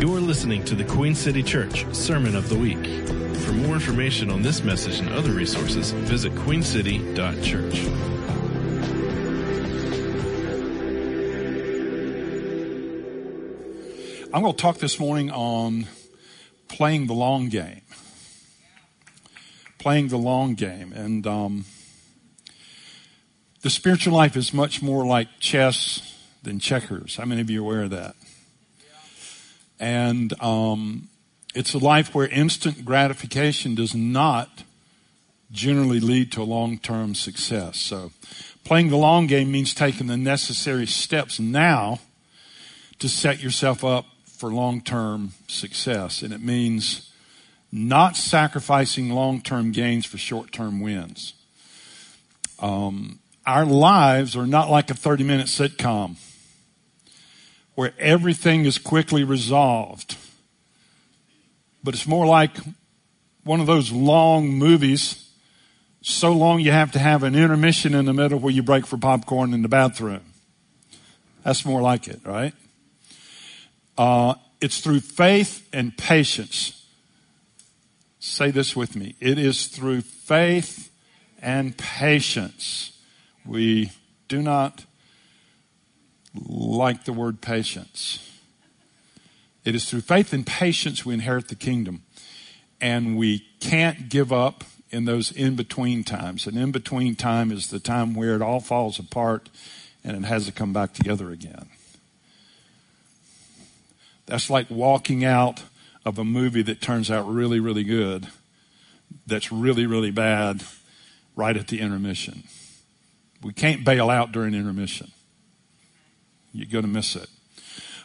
You're 0.00 0.18
listening 0.18 0.64
to 0.64 0.74
the 0.74 0.84
Queen 0.84 1.14
City 1.14 1.42
Church 1.42 1.84
Sermon 1.94 2.34
of 2.34 2.48
the 2.48 2.56
Week. 2.56 2.82
For 3.42 3.52
more 3.52 3.74
information 3.74 4.30
on 4.30 4.40
this 4.40 4.64
message 4.64 4.98
and 4.98 5.10
other 5.10 5.30
resources, 5.30 5.90
visit 5.90 6.32
queencity.church. 6.36 7.84
I'm 14.32 14.40
going 14.40 14.54
to 14.54 14.58
talk 14.58 14.78
this 14.78 14.98
morning 14.98 15.30
on 15.30 15.86
playing 16.68 17.06
the 17.06 17.12
long 17.12 17.50
game. 17.50 17.82
Playing 19.76 20.08
the 20.08 20.16
long 20.16 20.54
game. 20.54 20.94
And 20.94 21.26
um, 21.26 21.66
the 23.60 23.68
spiritual 23.68 24.14
life 24.14 24.34
is 24.34 24.54
much 24.54 24.80
more 24.80 25.04
like 25.04 25.28
chess 25.40 26.16
than 26.42 26.58
checkers. 26.58 27.16
How 27.16 27.26
many 27.26 27.42
of 27.42 27.50
you 27.50 27.60
are 27.60 27.66
aware 27.66 27.82
of 27.82 27.90
that? 27.90 28.16
And 29.80 30.40
um, 30.42 31.08
it's 31.54 31.72
a 31.74 31.78
life 31.78 32.14
where 32.14 32.28
instant 32.28 32.84
gratification 32.84 33.74
does 33.74 33.94
not 33.94 34.62
generally 35.50 36.00
lead 36.00 36.30
to 36.32 36.42
long 36.44 36.78
term 36.78 37.14
success. 37.14 37.78
So, 37.78 38.12
playing 38.62 38.90
the 38.90 38.96
long 38.96 39.26
game 39.26 39.50
means 39.50 39.74
taking 39.74 40.06
the 40.06 40.18
necessary 40.18 40.86
steps 40.86 41.40
now 41.40 41.98
to 42.98 43.08
set 43.08 43.42
yourself 43.42 43.82
up 43.82 44.04
for 44.26 44.52
long 44.52 44.82
term 44.82 45.32
success. 45.48 46.22
And 46.22 46.32
it 46.32 46.42
means 46.42 47.10
not 47.72 48.16
sacrificing 48.16 49.10
long 49.10 49.40
term 49.40 49.72
gains 49.72 50.04
for 50.04 50.18
short 50.18 50.52
term 50.52 50.80
wins. 50.80 51.32
Um, 52.58 53.18
our 53.46 53.64
lives 53.64 54.36
are 54.36 54.46
not 54.46 54.70
like 54.70 54.90
a 54.90 54.94
30 54.94 55.24
minute 55.24 55.46
sitcom 55.46 56.16
where 57.80 57.94
everything 57.98 58.66
is 58.66 58.76
quickly 58.76 59.24
resolved. 59.24 60.18
But 61.82 61.94
it's 61.94 62.06
more 62.06 62.26
like 62.26 62.54
one 63.42 63.58
of 63.58 63.66
those 63.66 63.90
long 63.90 64.50
movies, 64.50 65.30
so 66.02 66.30
long 66.30 66.60
you 66.60 66.72
have 66.72 66.92
to 66.92 66.98
have 66.98 67.22
an 67.22 67.34
intermission 67.34 67.94
in 67.94 68.04
the 68.04 68.12
middle 68.12 68.38
where 68.38 68.52
you 68.52 68.62
break 68.62 68.86
for 68.86 68.98
popcorn 68.98 69.54
in 69.54 69.62
the 69.62 69.68
bathroom. 69.68 70.20
That's 71.42 71.64
more 71.64 71.80
like 71.80 72.06
it, 72.06 72.20
right? 72.22 72.52
Uh, 73.96 74.34
it's 74.60 74.80
through 74.80 75.00
faith 75.00 75.66
and 75.72 75.96
patience. 75.96 76.84
Say 78.18 78.50
this 78.50 78.76
with 78.76 78.94
me. 78.94 79.14
It 79.20 79.38
is 79.38 79.68
through 79.68 80.02
faith 80.02 80.92
and 81.40 81.74
patience. 81.78 82.92
We 83.46 83.90
do 84.28 84.42
not 84.42 84.84
like 86.34 87.04
the 87.04 87.12
word 87.12 87.40
patience. 87.40 88.26
It 89.64 89.74
is 89.74 89.88
through 89.88 90.02
faith 90.02 90.32
and 90.32 90.46
patience 90.46 91.04
we 91.04 91.14
inherit 91.14 91.48
the 91.48 91.54
kingdom. 91.54 92.02
And 92.80 93.18
we 93.18 93.46
can't 93.60 94.08
give 94.08 94.32
up 94.32 94.64
in 94.90 95.04
those 95.04 95.30
in 95.30 95.54
between 95.54 96.02
times. 96.02 96.46
An 96.46 96.56
in 96.56 96.72
between 96.72 97.14
time 97.14 97.52
is 97.52 97.68
the 97.68 97.78
time 97.78 98.14
where 98.14 98.34
it 98.34 98.42
all 98.42 98.60
falls 98.60 98.98
apart 98.98 99.48
and 100.02 100.16
it 100.16 100.26
has 100.26 100.46
to 100.46 100.52
come 100.52 100.72
back 100.72 100.94
together 100.94 101.30
again. 101.30 101.68
That's 104.26 104.48
like 104.48 104.70
walking 104.70 105.24
out 105.24 105.64
of 106.06 106.18
a 106.18 106.24
movie 106.24 106.62
that 106.62 106.80
turns 106.80 107.10
out 107.10 107.28
really, 107.28 107.60
really 107.60 107.84
good, 107.84 108.28
that's 109.26 109.52
really, 109.52 109.86
really 109.86 110.10
bad 110.10 110.62
right 111.36 111.56
at 111.56 111.68
the 111.68 111.80
intermission. 111.80 112.44
We 113.42 113.52
can't 113.52 113.84
bail 113.84 114.08
out 114.08 114.32
during 114.32 114.54
intermission. 114.54 115.10
You're 116.52 116.68
going 116.70 116.84
to 116.84 116.90
miss 116.90 117.16
it. 117.16 117.28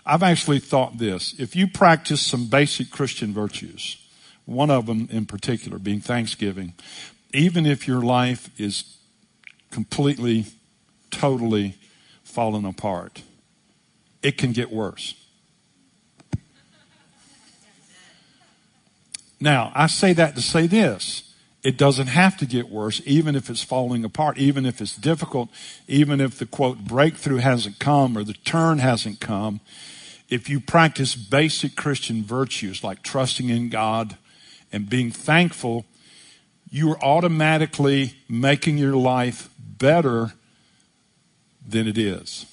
I've 0.05 0.23
actually 0.23 0.59
thought 0.59 0.97
this. 0.97 1.33
If 1.39 1.55
you 1.55 1.67
practice 1.67 2.21
some 2.21 2.47
basic 2.47 2.91
Christian 2.91 3.33
virtues, 3.33 3.97
one 4.45 4.69
of 4.69 4.85
them 4.85 5.07
in 5.11 5.25
particular 5.25 5.79
being 5.79 5.99
thanksgiving, 5.99 6.73
even 7.33 7.65
if 7.65 7.87
your 7.87 8.01
life 8.01 8.49
is 8.59 8.97
completely, 9.71 10.45
totally 11.09 11.75
fallen 12.23 12.65
apart, 12.65 13.23
it 14.21 14.37
can 14.37 14.51
get 14.51 14.71
worse. 14.71 15.15
Now, 19.39 19.71
I 19.75 19.87
say 19.87 20.13
that 20.13 20.35
to 20.35 20.41
say 20.41 20.67
this. 20.67 21.34
It 21.65 21.77
doesn't 21.77 22.07
have 22.07 22.37
to 22.37 22.45
get 22.45 22.69
worse, 22.69 23.01
even 23.07 23.35
if 23.35 23.49
it's 23.49 23.63
falling 23.63 24.05
apart, 24.05 24.37
even 24.37 24.67
if 24.67 24.81
it's 24.81 24.95
difficult, 24.95 25.49
even 25.87 26.21
if 26.21 26.37
the 26.37 26.45
quote 26.45 26.77
breakthrough 26.77 27.37
hasn't 27.37 27.79
come 27.79 28.15
or 28.15 28.23
the 28.23 28.33
turn 28.33 28.77
hasn't 28.77 29.19
come. 29.19 29.61
If 30.29 30.47
you 30.47 30.59
practice 30.59 31.15
basic 31.15 31.75
Christian 31.75 32.21
virtues 32.21 32.83
like 32.83 33.01
trusting 33.01 33.49
in 33.49 33.69
God 33.69 34.15
and 34.71 34.87
being 34.87 35.09
thankful, 35.09 35.87
you 36.69 36.91
are 36.91 37.03
automatically 37.03 38.13
making 38.29 38.77
your 38.77 38.95
life 38.95 39.49
better 39.57 40.33
than 41.67 41.87
it 41.87 41.97
is. 41.97 42.45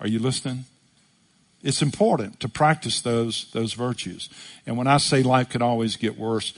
Are 0.00 0.08
you 0.08 0.18
listening? 0.18 0.64
It's 1.62 1.82
important 1.82 2.40
to 2.40 2.48
practice 2.48 3.02
those, 3.02 3.50
those 3.52 3.74
virtues. 3.74 4.30
And 4.66 4.78
when 4.78 4.86
I 4.86 4.96
say 4.96 5.22
life 5.22 5.50
could 5.50 5.62
always 5.62 5.96
get 5.96 6.18
worse, 6.18 6.54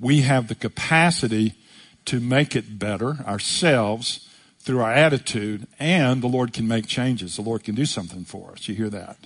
we 0.00 0.22
have 0.22 0.48
the 0.48 0.54
capacity 0.54 1.54
to 2.06 2.20
make 2.20 2.56
it 2.56 2.78
better 2.78 3.18
ourselves 3.26 4.28
through 4.60 4.80
our 4.80 4.92
attitude, 4.92 5.66
and 5.78 6.22
the 6.22 6.26
Lord 6.26 6.52
can 6.52 6.68
make 6.68 6.86
changes. 6.86 7.36
The 7.36 7.42
Lord 7.42 7.64
can 7.64 7.74
do 7.74 7.86
something 7.86 8.24
for 8.24 8.52
us. 8.52 8.68
You 8.68 8.74
hear 8.74 8.90
that? 8.90 9.16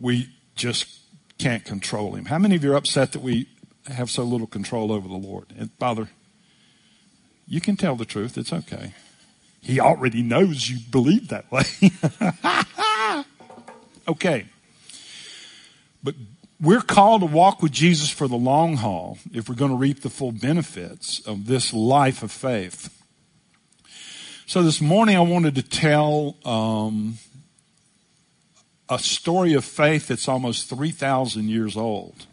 We 0.00 0.30
just 0.54 1.00
can't 1.38 1.64
control 1.64 2.14
Him. 2.14 2.26
How 2.26 2.38
many 2.38 2.56
of 2.56 2.64
you 2.64 2.72
are 2.72 2.76
upset 2.76 3.12
that 3.12 3.22
we 3.22 3.48
have 3.86 4.10
so 4.10 4.22
little 4.24 4.46
control 4.46 4.92
over 4.92 5.08
the 5.08 5.14
Lord? 5.14 5.46
And 5.58 5.72
Father, 5.72 6.08
you 7.46 7.60
can 7.60 7.76
tell 7.76 7.96
the 7.96 8.04
truth. 8.04 8.36
It's 8.36 8.52
okay. 8.52 8.94
He 9.60 9.80
already 9.80 10.22
knows 10.22 10.68
you 10.68 10.78
believe 10.90 11.28
that 11.28 11.50
way. 11.50 11.64
okay. 14.08 14.46
But 16.02 16.14
we're 16.60 16.80
called 16.80 17.20
to 17.20 17.26
walk 17.26 17.62
with 17.62 17.72
Jesus 17.72 18.10
for 18.10 18.26
the 18.26 18.36
long 18.36 18.76
haul 18.76 19.18
if 19.32 19.48
we're 19.48 19.54
going 19.54 19.70
to 19.70 19.76
reap 19.76 20.02
the 20.02 20.10
full 20.10 20.32
benefits 20.32 21.20
of 21.20 21.46
this 21.46 21.72
life 21.72 22.22
of 22.22 22.32
faith. 22.32 22.94
So 24.46 24.62
this 24.62 24.80
morning 24.80 25.16
I 25.16 25.20
wanted 25.20 25.54
to 25.54 25.62
tell 25.62 26.36
um, 26.44 27.18
a 28.88 28.98
story 28.98 29.54
of 29.54 29.64
faith 29.64 30.08
that's 30.08 30.26
almost 30.26 30.68
3,000 30.68 31.48
years 31.48 31.76
old. 31.76 32.26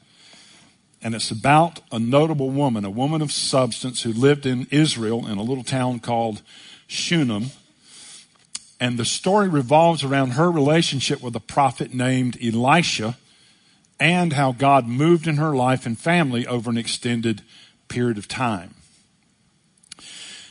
And 1.03 1.13
it's 1.13 1.29
about 1.29 1.81
a 1.91 1.99
notable 1.99 2.49
woman, 2.49 2.83
a 2.83 2.89
woman 2.89 3.21
of 3.21 3.31
substance 3.31 4.01
who 4.01 4.11
lived 4.11 4.47
in 4.47 4.65
Israel 4.71 5.27
in 5.27 5.37
a 5.37 5.43
little 5.43 5.63
town 5.63 5.99
called 5.99 6.41
Shunem. 6.87 7.51
And 8.79 8.97
the 8.97 9.05
story 9.05 9.47
revolves 9.47 10.03
around 10.03 10.31
her 10.31 10.49
relationship 10.49 11.21
with 11.21 11.35
a 11.35 11.39
prophet 11.39 11.93
named 11.93 12.39
Elisha 12.43 13.17
and 13.99 14.33
how 14.33 14.51
God 14.51 14.87
moved 14.87 15.27
in 15.27 15.37
her 15.37 15.55
life 15.55 15.85
and 15.85 15.97
family 15.97 16.45
over 16.45 16.69
an 16.69 16.77
extended 16.77 17.41
period 17.87 18.17
of 18.17 18.27
time. 18.27 18.75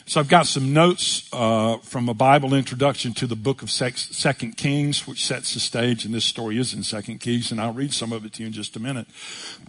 So 0.06 0.20
I've 0.20 0.28
got 0.28 0.46
some 0.46 0.74
notes 0.74 1.26
uh, 1.32 1.78
from 1.78 2.10
a 2.10 2.14
Bible 2.14 2.52
introduction 2.52 3.14
to 3.14 3.26
the 3.26 3.36
book 3.36 3.62
of 3.62 3.70
Second 3.70 4.58
Kings, 4.58 5.06
which 5.06 5.24
sets 5.24 5.54
the 5.54 5.60
stage, 5.60 6.04
and 6.04 6.14
this 6.14 6.26
story 6.26 6.58
is 6.58 6.74
in 6.74 6.82
Second 6.82 7.20
Kings, 7.20 7.50
and 7.50 7.58
I'll 7.58 7.72
read 7.72 7.94
some 7.94 8.12
of 8.12 8.26
it 8.26 8.34
to 8.34 8.42
you 8.42 8.48
in 8.48 8.52
just 8.52 8.76
a 8.76 8.80
minute. 8.80 9.06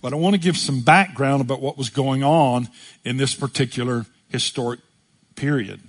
But 0.01 0.11
I 0.11 0.17
want 0.17 0.35
to 0.35 0.39
give 0.39 0.57
some 0.57 0.81
background 0.81 1.39
about 1.39 1.61
what 1.61 1.77
was 1.77 1.89
going 1.89 2.21
on 2.21 2.67
in 3.05 3.15
this 3.15 3.33
particular 3.33 4.05
historic 4.27 4.81
period. 5.35 5.79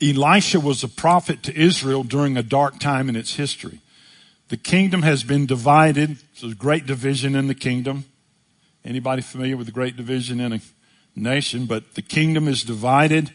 Elisha 0.00 0.60
was 0.60 0.82
a 0.82 0.88
prophet 0.88 1.42
to 1.42 1.54
Israel 1.54 2.04
during 2.04 2.38
a 2.38 2.42
dark 2.42 2.78
time 2.78 3.10
in 3.10 3.16
its 3.16 3.34
history. 3.34 3.80
The 4.48 4.56
kingdom 4.58 5.02
has 5.02 5.24
been 5.24 5.46
divided. 5.46 6.18
There's 6.40 6.52
a 6.52 6.56
great 6.56 6.86
division 6.86 7.34
in 7.34 7.46
the 7.46 7.54
kingdom. 7.54 8.04
Anybody 8.84 9.22
familiar 9.22 9.56
with 9.56 9.66
the 9.66 9.72
great 9.72 9.96
division 9.96 10.38
in 10.38 10.52
a 10.52 10.60
nation? 11.16 11.64
But 11.66 11.94
the 11.94 12.02
kingdom 12.02 12.46
is 12.46 12.62
divided 12.62 13.30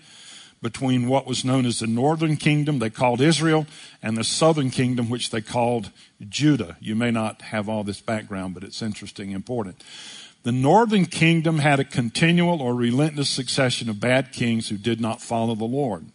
between 0.62 1.08
what 1.08 1.26
was 1.26 1.46
known 1.46 1.66
as 1.66 1.80
the 1.80 1.88
northern 1.88 2.36
kingdom 2.36 2.80
they 2.80 2.90
called 2.90 3.22
Israel 3.22 3.66
and 4.04 4.18
the 4.18 4.24
southern 4.24 4.70
kingdom 4.70 5.10
which 5.10 5.32
they 5.32 5.42
called 5.42 5.92
Judah. 6.28 6.78
You 6.80 6.96
may 6.96 7.12
not 7.12 7.42
have 7.44 7.70
all 7.70 7.84
this 7.84 8.02
background, 8.02 8.54
but 8.54 8.64
it's 8.64 8.82
interesting, 8.82 9.32
important. 9.32 9.84
The 10.44 10.52
northern 10.52 11.06
kingdom 11.06 11.60
had 11.60 11.80
a 11.80 11.84
continual 11.84 12.62
or 12.62 12.76
relentless 12.76 13.30
succession 13.30 13.90
of 13.90 14.00
bad 14.00 14.32
kings 14.32 14.70
who 14.70 14.78
did 14.78 15.02
not 15.02 15.22
follow 15.22 15.56
the 15.56 15.66
Lord. 15.66 16.06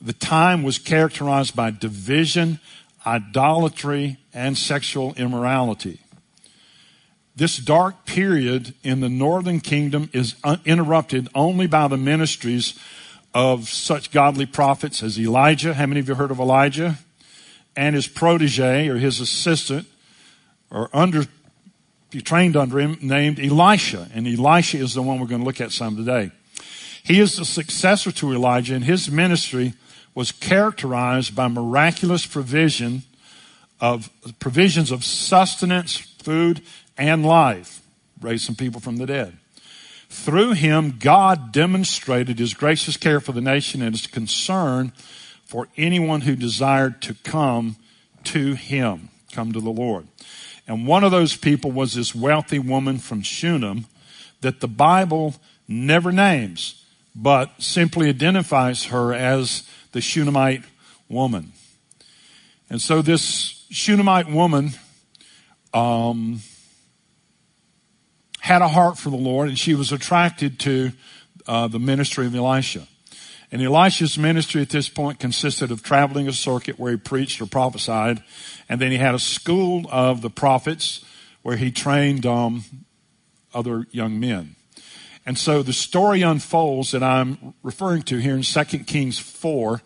The 0.00 0.12
time 0.12 0.62
was 0.62 0.78
characterized 0.78 1.54
by 1.54 1.70
division, 1.70 2.58
idolatry, 3.06 4.18
and 4.34 4.56
sexual 4.56 5.14
immorality. 5.14 6.00
This 7.34 7.56
dark 7.56 8.04
period 8.04 8.74
in 8.82 9.00
the 9.00 9.08
northern 9.08 9.60
kingdom 9.60 10.10
is 10.12 10.34
interrupted 10.64 11.28
only 11.34 11.66
by 11.66 11.88
the 11.88 11.96
ministries 11.96 12.78
of 13.34 13.68
such 13.68 14.10
godly 14.10 14.46
prophets 14.46 15.02
as 15.02 15.18
Elijah. 15.18 15.74
How 15.74 15.86
many 15.86 16.00
of 16.00 16.08
you 16.08 16.14
heard 16.14 16.30
of 16.30 16.38
Elijah? 16.38 16.98
and 17.76 17.94
his 17.94 18.06
protege 18.06 18.88
or 18.88 18.96
his 18.96 19.20
assistant 19.20 19.86
or 20.70 20.88
under, 20.92 21.24
he 22.10 22.20
trained 22.20 22.56
under 22.56 22.78
him 22.78 22.98
named 23.00 23.38
Elisha. 23.40 24.08
And 24.14 24.26
Elisha 24.26 24.78
is 24.78 24.94
the 24.94 25.02
one 25.02 25.20
we're 25.20 25.26
going 25.26 25.40
to 25.40 25.46
look 25.46 25.60
at 25.60 25.72
some 25.72 25.96
today. 25.96 26.30
He 27.02 27.20
is 27.20 27.36
the 27.36 27.44
successor 27.44 28.12
to 28.12 28.32
Elijah 28.32 28.74
and 28.74 28.84
his 28.84 29.10
ministry 29.10 29.74
was 30.14 30.32
characterized 30.32 31.34
by 31.34 31.48
miraculous 31.48 32.26
provision 32.26 33.02
of 33.80 34.10
provisions 34.38 34.90
of 34.90 35.04
sustenance, 35.04 35.96
food, 35.96 36.62
and 36.96 37.26
life. 37.26 37.80
Raised 38.20 38.44
some 38.44 38.54
people 38.54 38.80
from 38.80 38.96
the 38.96 39.06
dead. 39.06 39.36
Through 40.08 40.52
him, 40.52 40.96
God 41.00 41.52
demonstrated 41.52 42.38
his 42.38 42.54
gracious 42.54 42.96
care 42.96 43.18
for 43.18 43.32
the 43.32 43.40
nation 43.40 43.82
and 43.82 43.94
his 43.94 44.06
concern 44.06 44.92
for 45.44 45.68
anyone 45.76 46.20
who 46.20 46.36
desired 46.36 47.02
to 47.02 47.14
come 47.24 47.76
to 48.24 48.54
him, 48.54 49.08
come 49.32 49.52
to 49.52 49.60
the 49.60 49.70
Lord. 49.70 50.06
And 50.68 50.86
one 50.86 51.02
of 51.02 51.10
those 51.10 51.34
people 51.34 51.72
was 51.72 51.94
this 51.94 52.14
wealthy 52.14 52.58
woman 52.58 52.98
from 52.98 53.22
Shunem 53.22 53.86
that 54.42 54.60
the 54.60 54.68
Bible 54.68 55.34
never 55.66 56.12
names, 56.12 56.84
but 57.14 57.50
simply 57.58 58.08
identifies 58.08 58.84
her 58.84 59.12
as 59.12 59.68
the 59.92 60.00
Shunammite 60.00 60.64
woman. 61.08 61.52
And 62.68 62.80
so 62.80 63.02
this 63.02 63.66
Shunammite 63.70 64.30
woman 64.30 64.70
um, 65.74 66.40
had 68.40 68.62
a 68.62 68.68
heart 68.68 68.98
for 68.98 69.10
the 69.10 69.16
Lord, 69.16 69.48
and 69.48 69.58
she 69.58 69.74
was 69.74 69.92
attracted 69.92 70.58
to 70.60 70.92
uh, 71.46 71.68
the 71.68 71.78
ministry 71.78 72.26
of 72.26 72.34
Elisha. 72.34 72.86
And 73.50 73.60
Elisha's 73.60 74.16
ministry 74.16 74.62
at 74.62 74.70
this 74.70 74.88
point 74.88 75.20
consisted 75.20 75.70
of 75.70 75.82
traveling 75.82 76.26
a 76.26 76.32
circuit 76.32 76.78
where 76.78 76.92
he 76.92 76.96
preached 76.96 77.40
or 77.42 77.46
prophesied, 77.46 78.22
and 78.68 78.80
then 78.80 78.90
he 78.90 78.96
had 78.96 79.14
a 79.14 79.18
school 79.18 79.86
of 79.90 80.22
the 80.22 80.30
prophets 80.30 81.04
where 81.42 81.56
he 81.56 81.70
trained 81.70 82.24
um, 82.24 82.64
other 83.52 83.86
young 83.90 84.18
men. 84.18 84.56
And 85.24 85.38
so 85.38 85.62
the 85.62 85.72
story 85.72 86.22
unfolds 86.22 86.90
that 86.92 87.02
I'm 87.02 87.54
referring 87.62 88.02
to 88.04 88.18
here 88.18 88.34
in 88.34 88.42
2 88.42 88.64
Kings 88.80 89.18
4, 89.18 89.80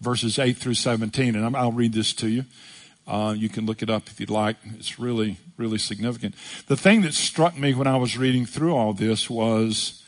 verses 0.00 0.38
8 0.38 0.56
through 0.56 0.74
17. 0.74 1.36
And 1.36 1.56
I'll 1.56 1.72
read 1.72 1.92
this 1.92 2.12
to 2.14 2.28
you. 2.28 2.44
Uh, 3.06 3.34
you 3.36 3.48
can 3.48 3.66
look 3.66 3.82
it 3.82 3.90
up 3.90 4.08
if 4.08 4.20
you'd 4.20 4.30
like. 4.30 4.56
It's 4.76 4.98
really, 4.98 5.36
really 5.56 5.78
significant. 5.78 6.34
The 6.66 6.76
thing 6.76 7.02
that 7.02 7.14
struck 7.14 7.56
me 7.56 7.74
when 7.74 7.86
I 7.86 7.96
was 7.96 8.16
reading 8.16 8.46
through 8.46 8.74
all 8.74 8.92
this 8.92 9.28
was 9.28 10.02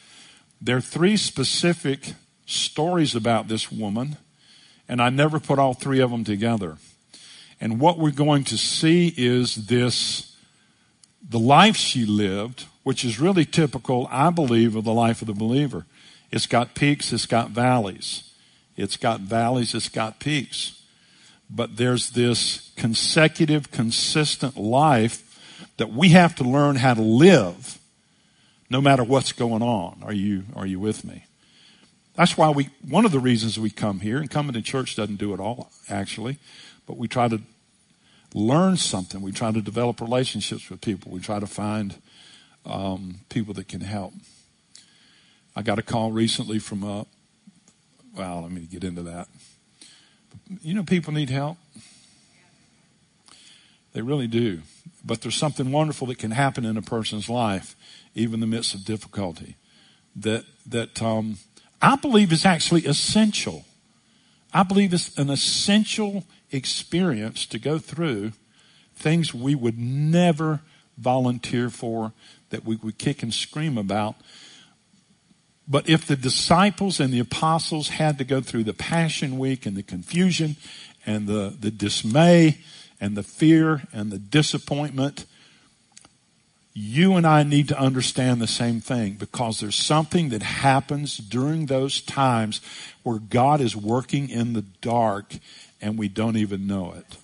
there 0.61 0.77
are 0.77 0.81
three 0.81 1.17
specific 1.17 2.15
stories 2.47 3.15
about 3.15 3.49
this 3.49 3.73
woman, 3.73 4.17
and 4.89 5.01
I 5.01 5.11
never 5.11 5.41
put 5.41 5.59
all 5.59 5.75
three 5.75 6.01
of 6.01 6.11
them 6.11 6.23
together. 6.23 6.77
And 7.61 7.81
what 7.81 7.99
we're 7.99 8.11
going 8.11 8.45
to 8.45 8.59
see 8.59 9.13
is 9.17 9.67
this 9.67 10.37
the 11.29 11.39
life 11.39 11.77
she 11.77 12.05
lived 12.05 12.67
which 12.83 13.05
is 13.05 13.21
really 13.21 13.45
typical, 13.45 14.09
I 14.11 14.31
believe, 14.31 14.77
of 14.77 14.85
the 14.85 14.93
life 14.93 15.23
of 15.23 15.29
the 15.29 15.35
believer. 15.35 15.87
It's 16.31 16.47
got 16.47 16.75
peaks, 16.75 17.13
it's 17.13 17.27
got 17.27 17.51
valleys. 17.51 18.31
It's 18.77 18.97
got 18.97 19.21
valleys, 19.21 19.75
it's 19.75 19.89
got 19.89 20.19
peaks. 20.19 20.83
But 21.51 21.77
there's 21.77 22.11
this 22.11 22.73
consecutive, 22.77 23.71
consistent 23.71 24.57
life 24.57 25.29
that 25.77 25.93
we 25.93 26.11
have 26.11 26.35
to 26.37 26.45
learn 26.45 26.77
how 26.77 26.95
to 26.95 27.03
live 27.03 27.79
no 28.71 28.81
matter 28.81 29.05
what's 29.05 29.33
going 29.33 29.63
on. 29.63 30.01
Are 30.03 30.15
you, 30.15 30.45
are 30.57 30.67
you 30.67 30.81
with 30.81 31.05
me? 31.05 31.27
That's 32.15 32.37
why 32.37 32.51
we, 32.51 32.71
one 32.87 33.05
of 33.05 33.13
the 33.13 33.21
reasons 33.21 33.59
we 33.59 33.71
come 33.71 34.01
here, 34.01 34.19
and 34.19 34.31
coming 34.31 34.55
to 34.55 34.63
church 34.63 34.97
doesn't 34.97 35.17
do 35.17 35.35
it 35.35 35.41
all, 35.41 35.71
actually, 35.89 36.39
but 36.87 36.97
we 36.97 37.09
try 37.09 37.29
to 37.29 37.41
learn 38.35 38.77
something. 38.77 39.21
We 39.21 39.33
try 39.33 39.53
to 39.53 39.61
develop 39.61 40.01
relationships 40.01 40.69
with 40.71 40.81
people. 40.81 41.13
We 41.13 41.21
try 41.21 41.39
to 41.39 41.47
find 41.47 41.95
um, 42.65 43.21
people 43.29 43.55
that 43.55 43.69
can 43.69 43.81
help. 43.81 44.13
I 45.55 45.63
got 45.63 45.79
a 45.79 45.83
call 45.83 46.13
recently 46.13 46.59
from 46.59 46.83
a, 46.83 47.07
well, 48.17 48.43
let 48.43 48.51
me 48.51 48.63
get 48.63 48.85
into 48.85 49.03
that. 49.03 49.29
You 50.63 50.75
know, 50.75 50.83
people 50.83 51.13
need 51.13 51.31
help. 51.31 51.59
They 53.93 54.01
really 54.01 54.27
do. 54.27 54.63
But 55.05 55.21
there's 55.21 55.37
something 55.37 55.73
wonderful 55.73 56.07
that 56.09 56.19
can 56.19 56.31
happen 56.31 56.65
in 56.65 56.77
a 56.77 56.83
person's 56.83 57.29
life, 57.29 57.77
even 58.15 58.35
in 58.35 58.41
the 58.41 58.47
midst 58.47 58.75
of 58.75 58.85
difficulty, 58.85 59.57
that, 60.17 60.45
that 60.67 61.03
um, 61.03 61.39
I 61.81 61.97
believe 61.97 62.33
is 62.33 62.47
actually 62.47 62.87
essential. 62.87 63.65
I 64.55 64.63
believe 64.63 64.95
it's 64.95 65.17
an 65.19 65.29
essential 65.29 66.25
experience 66.51 67.47
to 67.47 67.59
go 67.59 67.79
through 67.79 68.33
things 68.95 69.35
we 69.35 69.55
would 69.55 69.79
never 69.79 70.61
volunteer 70.99 71.71
for 71.71 72.13
that 72.51 72.65
we 72.65 72.77
would 72.77 72.99
kick 72.99 73.23
and 73.23 73.33
scream 73.33 73.79
about. 73.79 74.17
But 75.67 75.89
if 75.89 76.07
the 76.07 76.17
disciples 76.17 77.01
and 77.01 77.13
the 77.13 77.21
apostles 77.21 77.89
had 77.89 78.19
to 78.19 78.25
go 78.25 78.41
through 78.41 78.65
the 78.65 78.75
Passion 78.75 79.39
Week 79.39 79.65
and 79.65 79.77
the 79.77 79.83
confusion 79.83 80.57
and 81.07 81.27
the, 81.27 81.55
the 81.59 81.71
dismay 81.71 82.59
and 83.01 83.17
the 83.17 83.23
fear 83.23 83.83
and 83.93 84.11
the 84.11 84.19
disappointment, 84.19 85.25
you 86.75 87.17
and 87.17 87.27
I 87.27 87.43
need 87.43 87.69
to 87.69 87.79
understand 87.79 88.41
the 88.41 88.47
same 88.47 88.81
thing 88.81 89.15
because 89.15 89.61
there's 89.61 89.77
something 89.77 90.31
that 90.31 90.43
happens 90.43 91.19
during 91.19 91.67
those 91.67 92.01
times 92.01 92.61
where 93.03 93.19
God 93.19 93.61
is 93.61 93.77
working 93.77 94.31
in 94.31 94.55
the 94.55 94.63
dark 94.63 95.35
and 95.81 95.99
we 95.99 96.09
don't 96.09 96.37
even 96.37 96.67
know 96.67 96.93
it. 96.93 97.17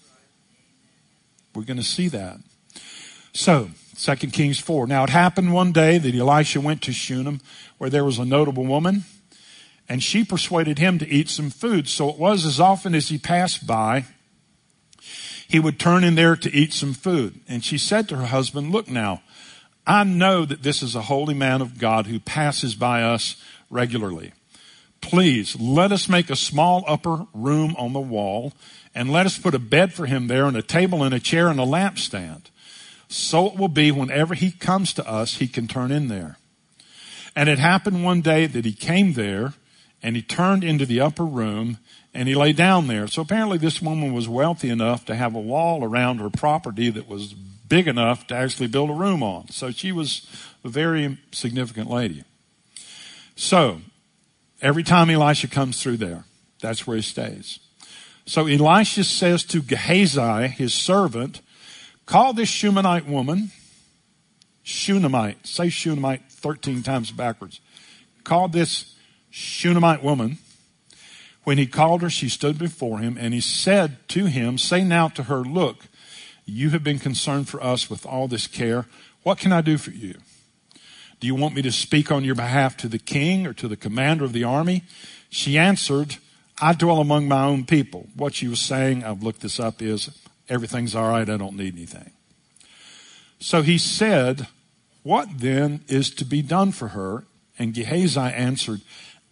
We're 1.54 1.64
going 1.64 1.78
to 1.78 1.82
see 1.82 2.08
that. 2.08 2.38
So, 3.38 3.70
2 3.96 4.16
Kings 4.30 4.58
4. 4.58 4.88
Now 4.88 5.04
it 5.04 5.10
happened 5.10 5.52
one 5.52 5.70
day 5.70 5.96
that 5.98 6.12
Elisha 6.12 6.60
went 6.60 6.82
to 6.82 6.92
Shunem 6.92 7.40
where 7.78 7.88
there 7.88 8.04
was 8.04 8.18
a 8.18 8.24
notable 8.24 8.66
woman 8.66 9.04
and 9.88 10.02
she 10.02 10.24
persuaded 10.24 10.80
him 10.80 10.98
to 10.98 11.08
eat 11.08 11.28
some 11.28 11.48
food. 11.48 11.88
So 11.88 12.08
it 12.08 12.18
was 12.18 12.44
as 12.44 12.58
often 12.58 12.96
as 12.96 13.10
he 13.10 13.16
passed 13.16 13.64
by, 13.64 14.06
he 15.46 15.60
would 15.60 15.78
turn 15.78 16.02
in 16.02 16.16
there 16.16 16.34
to 16.34 16.52
eat 16.52 16.72
some 16.72 16.92
food. 16.92 17.38
And 17.46 17.64
she 17.64 17.78
said 17.78 18.08
to 18.08 18.16
her 18.16 18.26
husband, 18.26 18.72
look 18.72 18.88
now, 18.88 19.22
I 19.86 20.02
know 20.02 20.44
that 20.44 20.64
this 20.64 20.82
is 20.82 20.96
a 20.96 21.02
holy 21.02 21.34
man 21.34 21.62
of 21.62 21.78
God 21.78 22.08
who 22.08 22.18
passes 22.18 22.74
by 22.74 23.04
us 23.04 23.40
regularly. 23.70 24.32
Please 25.00 25.54
let 25.60 25.92
us 25.92 26.08
make 26.08 26.28
a 26.28 26.34
small 26.34 26.82
upper 26.88 27.28
room 27.32 27.76
on 27.78 27.92
the 27.92 28.00
wall 28.00 28.52
and 28.96 29.12
let 29.12 29.26
us 29.26 29.38
put 29.38 29.54
a 29.54 29.60
bed 29.60 29.92
for 29.92 30.06
him 30.06 30.26
there 30.26 30.46
and 30.46 30.56
a 30.56 30.62
table 30.62 31.04
and 31.04 31.14
a 31.14 31.20
chair 31.20 31.46
and 31.46 31.60
a 31.60 31.64
lampstand. 31.64 32.50
So 33.08 33.46
it 33.46 33.56
will 33.56 33.68
be 33.68 33.90
whenever 33.90 34.34
he 34.34 34.50
comes 34.50 34.92
to 34.94 35.08
us, 35.08 35.36
he 35.36 35.48
can 35.48 35.66
turn 35.66 35.90
in 35.90 36.08
there. 36.08 36.36
And 37.34 37.48
it 37.48 37.58
happened 37.58 38.04
one 38.04 38.20
day 38.20 38.46
that 38.46 38.64
he 38.64 38.72
came 38.72 39.14
there 39.14 39.54
and 40.02 40.14
he 40.14 40.22
turned 40.22 40.62
into 40.62 40.84
the 40.84 41.00
upper 41.00 41.24
room 41.24 41.78
and 42.12 42.28
he 42.28 42.34
lay 42.34 42.52
down 42.52 42.86
there. 42.86 43.06
So 43.06 43.22
apparently 43.22 43.58
this 43.58 43.80
woman 43.80 44.12
was 44.12 44.28
wealthy 44.28 44.68
enough 44.68 45.04
to 45.06 45.14
have 45.14 45.34
a 45.34 45.40
wall 45.40 45.84
around 45.84 46.18
her 46.18 46.30
property 46.30 46.90
that 46.90 47.08
was 47.08 47.32
big 47.32 47.86
enough 47.86 48.26
to 48.28 48.34
actually 48.34 48.68
build 48.68 48.90
a 48.90 48.94
room 48.94 49.22
on. 49.22 49.48
So 49.50 49.70
she 49.70 49.92
was 49.92 50.26
a 50.64 50.68
very 50.68 51.18
significant 51.32 51.88
lady. 51.88 52.24
So 53.36 53.80
every 54.60 54.82
time 54.82 55.10
Elisha 55.10 55.48
comes 55.48 55.82
through 55.82 55.98
there, 55.98 56.24
that's 56.60 56.86
where 56.86 56.96
he 56.96 57.02
stays. 57.02 57.60
So 58.26 58.46
Elisha 58.46 59.04
says 59.04 59.44
to 59.44 59.62
Gehazi, 59.62 60.48
his 60.48 60.74
servant, 60.74 61.40
Call 62.08 62.32
this 62.32 62.48
Shunammite 62.48 63.06
woman, 63.06 63.50
Shunammite, 64.62 65.46
say 65.46 65.68
Shunammite 65.68 66.22
13 66.30 66.82
times 66.82 67.10
backwards. 67.10 67.60
Call 68.24 68.48
this 68.48 68.94
Shunammite 69.28 70.02
woman. 70.02 70.38
When 71.44 71.58
he 71.58 71.66
called 71.66 72.00
her, 72.00 72.08
she 72.08 72.30
stood 72.30 72.58
before 72.58 73.00
him, 73.00 73.18
and 73.20 73.34
he 73.34 73.42
said 73.42 74.08
to 74.08 74.24
him, 74.24 74.56
Say 74.56 74.84
now 74.84 75.08
to 75.08 75.24
her, 75.24 75.40
Look, 75.40 75.84
you 76.46 76.70
have 76.70 76.82
been 76.82 76.98
concerned 76.98 77.46
for 77.46 77.62
us 77.62 77.90
with 77.90 78.06
all 78.06 78.26
this 78.26 78.46
care. 78.46 78.86
What 79.22 79.36
can 79.36 79.52
I 79.52 79.60
do 79.60 79.76
for 79.76 79.90
you? 79.90 80.14
Do 81.20 81.26
you 81.26 81.34
want 81.34 81.54
me 81.54 81.60
to 81.60 81.70
speak 81.70 82.10
on 82.10 82.24
your 82.24 82.34
behalf 82.34 82.74
to 82.78 82.88
the 82.88 82.98
king 82.98 83.46
or 83.46 83.52
to 83.52 83.68
the 83.68 83.76
commander 83.76 84.24
of 84.24 84.32
the 84.32 84.44
army? 84.44 84.84
She 85.28 85.58
answered, 85.58 86.16
I 86.58 86.72
dwell 86.72 87.00
among 87.00 87.28
my 87.28 87.44
own 87.44 87.66
people. 87.66 88.06
What 88.16 88.34
she 88.34 88.48
was 88.48 88.60
saying, 88.60 89.04
I've 89.04 89.22
looked 89.22 89.42
this 89.42 89.60
up, 89.60 89.82
is 89.82 90.08
everything's 90.48 90.94
all 90.94 91.08
right. 91.08 91.28
I 91.28 91.36
don't 91.36 91.56
need 91.56 91.74
anything. 91.74 92.10
So 93.40 93.62
he 93.62 93.78
said, 93.78 94.48
what 95.02 95.28
then 95.38 95.80
is 95.88 96.10
to 96.10 96.24
be 96.24 96.42
done 96.42 96.72
for 96.72 96.88
her? 96.88 97.24
And 97.58 97.74
Gehazi 97.74 98.20
answered, 98.20 98.80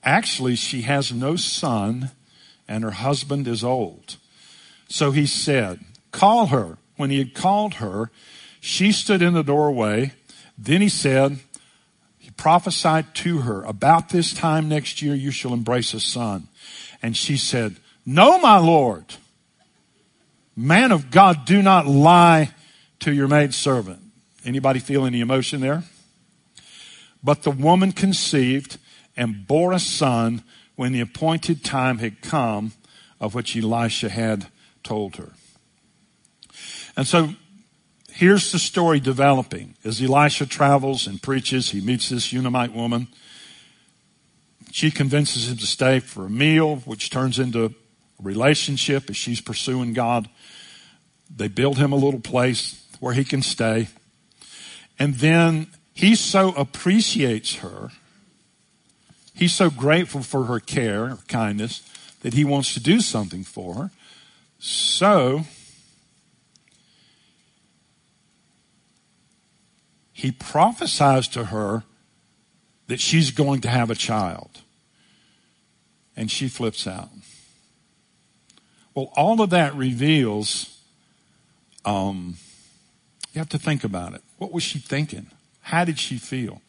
actually, 0.03 0.57
she 0.57 0.83
has 0.83 1.13
no 1.13 1.37
son 1.37 2.11
and 2.69 2.85
her 2.85 2.93
husband 2.93 3.47
is 3.47 3.63
old. 3.63 4.17
So 4.89 5.11
he 5.11 5.27
said, 5.27 5.81
call 6.13 6.47
her. 6.47 6.79
When 6.97 7.11
he 7.11 7.19
had 7.19 7.35
called 7.35 7.75
her, 7.75 8.11
she 8.61 8.91
stood 8.91 9.23
in 9.23 9.35
the 9.35 9.43
doorway. 9.43 10.13
Then 10.57 10.81
he 10.81 10.89
said, 10.89 11.39
he 12.19 12.31
prophesied 12.31 13.15
to 13.17 13.39
her, 13.39 13.63
about 13.65 14.09
this 14.09 14.33
time 14.33 14.69
next 14.69 15.03
year 15.03 15.15
you 15.15 15.31
shall 15.31 15.53
embrace 15.53 15.93
a 15.93 16.01
son. 16.01 16.49
And 17.03 17.17
she 17.17 17.37
said, 17.37 17.77
no, 18.07 18.39
my 18.39 18.59
Lord. 18.59 19.17
Man 20.57 20.91
of 20.91 21.11
God, 21.11 21.45
do 21.45 21.61
not 21.61 21.87
lie 21.87 22.51
to 23.01 23.13
your 23.13 23.29
maidservant. 23.29 24.01
Anybody 24.45 24.79
feel 24.81 25.05
any 25.05 25.21
emotion 25.21 25.61
there? 25.61 25.85
But 27.23 27.43
the 27.43 27.51
woman 27.51 27.93
conceived 27.93 28.79
and 29.17 29.47
bore 29.47 29.73
a 29.73 29.79
son 29.79 30.43
when 30.77 30.93
the 30.93 31.01
appointed 31.01 31.63
time 31.63 31.99
had 31.99 32.23
come 32.23 32.73
of 33.21 33.35
which 33.35 33.57
Elisha 33.57 34.09
had 34.09 34.47
told 34.83 35.17
her. 35.17 35.33
And 36.97 37.07
so 37.07 37.31
here's 38.11 38.53
the 38.53 38.59
story 38.59 39.01
developing. 39.01 39.75
As 39.85 40.01
Elisha 40.01 40.47
travels 40.47 41.07
and 41.07 41.21
preaches, 41.21 41.71
he 41.71 41.81
meets 41.81 42.09
this 42.09 42.25
Shunammite 42.25 42.73
woman. 42.73 43.09
She 44.73 44.91
convinces 44.91 45.51
him 45.51 45.57
to 45.59 45.67
stay 45.67 46.01
for 46.01 46.27
a 46.27 46.31
meal, 46.31 46.77
which 46.77 47.11
turns 47.11 47.39
into 47.39 47.65
a 47.65 47.71
relationship 48.23 49.11
as 49.11 49.17
she's 49.17 49.41
pursuing 49.41 49.93
God. 49.93 50.29
They 51.35 51.49
build 51.49 51.79
him 51.79 51.93
a 51.93 51.97
little 51.97 52.21
place 52.21 52.85
where 53.01 53.15
he 53.15 53.25
can 53.25 53.43
stay. 53.43 53.89
And 54.99 55.17
then 55.17 55.69
he 55.93 56.15
so 56.15 56.53
appreciates 56.53 57.57
her. 57.57 57.91
He's 59.35 59.55
so 59.55 59.69
grateful 59.71 60.23
for 60.23 60.45
her 60.45 60.61
care, 60.61 61.09
her 61.09 61.19
kindness, 61.29 61.83
that 62.21 62.35
he 62.35 62.45
wants 62.45 62.73
to 62.75 62.81
do 62.81 63.01
something 63.01 63.45
for 63.45 63.75
her. 63.75 63.91
So, 64.59 65.45
he 70.13 70.33
prophesies 70.33 71.29
to 71.29 71.47
her 71.47 71.83
that 72.87 73.01
she's 73.01 73.31
going 73.31 73.61
to 73.61 73.69
have 73.69 73.91
a 73.91 73.95
child. 73.95 74.63
And 76.17 76.31
she 76.31 76.49
flips 76.49 76.87
out. 76.87 77.11
Well, 78.95 79.13
all 79.15 79.43
of 79.43 79.51
that 79.51 79.75
reveals, 79.75 80.76
um, 81.87 82.37
you 83.33 83.39
have 83.39 83.49
to 83.51 83.59
think 83.59 83.85
about 83.85 84.15
it. 84.15 84.23
What 84.39 84.53
was 84.53 84.63
she 84.63 84.79
thinking? 84.79 85.29
How 85.63 85.85
did 85.85 85.99
she 85.99 86.19
feel? 86.19 86.61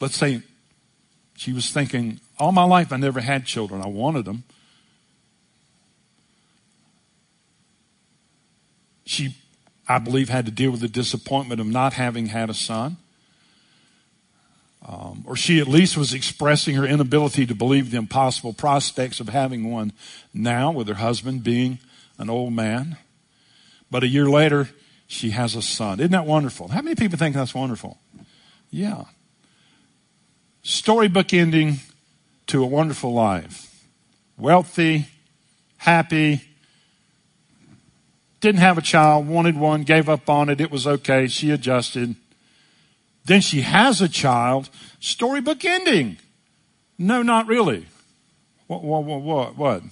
Let's 0.00 0.16
say 0.16 0.42
she 1.36 1.52
was 1.52 1.70
thinking, 1.70 2.20
all 2.38 2.52
my 2.52 2.64
life 2.64 2.92
I 2.92 2.96
never 2.96 3.20
had 3.20 3.46
children. 3.46 3.80
I 3.80 3.86
wanted 3.86 4.24
them. 4.24 4.44
She, 9.06 9.36
I 9.88 9.98
believe, 9.98 10.28
had 10.28 10.46
to 10.46 10.52
deal 10.52 10.70
with 10.70 10.80
the 10.80 10.88
disappointment 10.88 11.60
of 11.60 11.66
not 11.66 11.92
having 11.94 12.26
had 12.26 12.50
a 12.50 12.54
son. 12.54 12.96
Um, 14.86 15.24
or 15.26 15.36
she 15.36 15.60
at 15.60 15.68
least 15.68 15.96
was 15.96 16.12
expressing 16.12 16.74
her 16.74 16.84
inability 16.84 17.46
to 17.46 17.54
believe 17.54 17.90
the 17.90 17.96
impossible 17.96 18.52
prospects 18.52 19.20
of 19.20 19.30
having 19.30 19.70
one 19.70 19.92
now 20.34 20.70
with 20.70 20.88
her 20.88 20.94
husband 20.94 21.42
being 21.42 21.78
an 22.18 22.28
old 22.28 22.52
man. 22.52 22.98
But 23.90 24.02
a 24.02 24.08
year 24.08 24.26
later, 24.26 24.68
she 25.06 25.30
has 25.30 25.54
a 25.54 25.62
son. 25.62 26.00
Isn't 26.00 26.12
that 26.12 26.26
wonderful? 26.26 26.68
How 26.68 26.82
many 26.82 26.96
people 26.96 27.18
think 27.18 27.34
that's 27.34 27.54
wonderful? 27.54 27.98
Yeah. 28.70 29.04
Storybook 30.62 31.32
ending 31.32 31.80
to 32.48 32.62
a 32.62 32.66
wonderful 32.66 33.12
life. 33.12 33.86
Wealthy, 34.36 35.06
happy, 35.76 36.42
didn't 38.44 38.60
have 38.60 38.76
a 38.76 38.82
child, 38.82 39.26
wanted 39.26 39.56
one, 39.56 39.84
gave 39.84 40.06
up 40.06 40.28
on 40.28 40.50
it. 40.50 40.60
It 40.60 40.70
was 40.70 40.86
okay. 40.86 41.28
She 41.28 41.50
adjusted. 41.50 42.14
Then 43.24 43.40
she 43.40 43.62
has 43.62 44.02
a 44.02 44.08
child. 44.08 44.68
Storybook 45.00 45.64
ending. 45.64 46.18
No, 46.98 47.22
not 47.22 47.46
really. 47.46 47.86
What, 48.66 48.82
what, 48.82 49.04
what, 49.04 49.22
what? 49.22 49.56
what? 49.56 49.82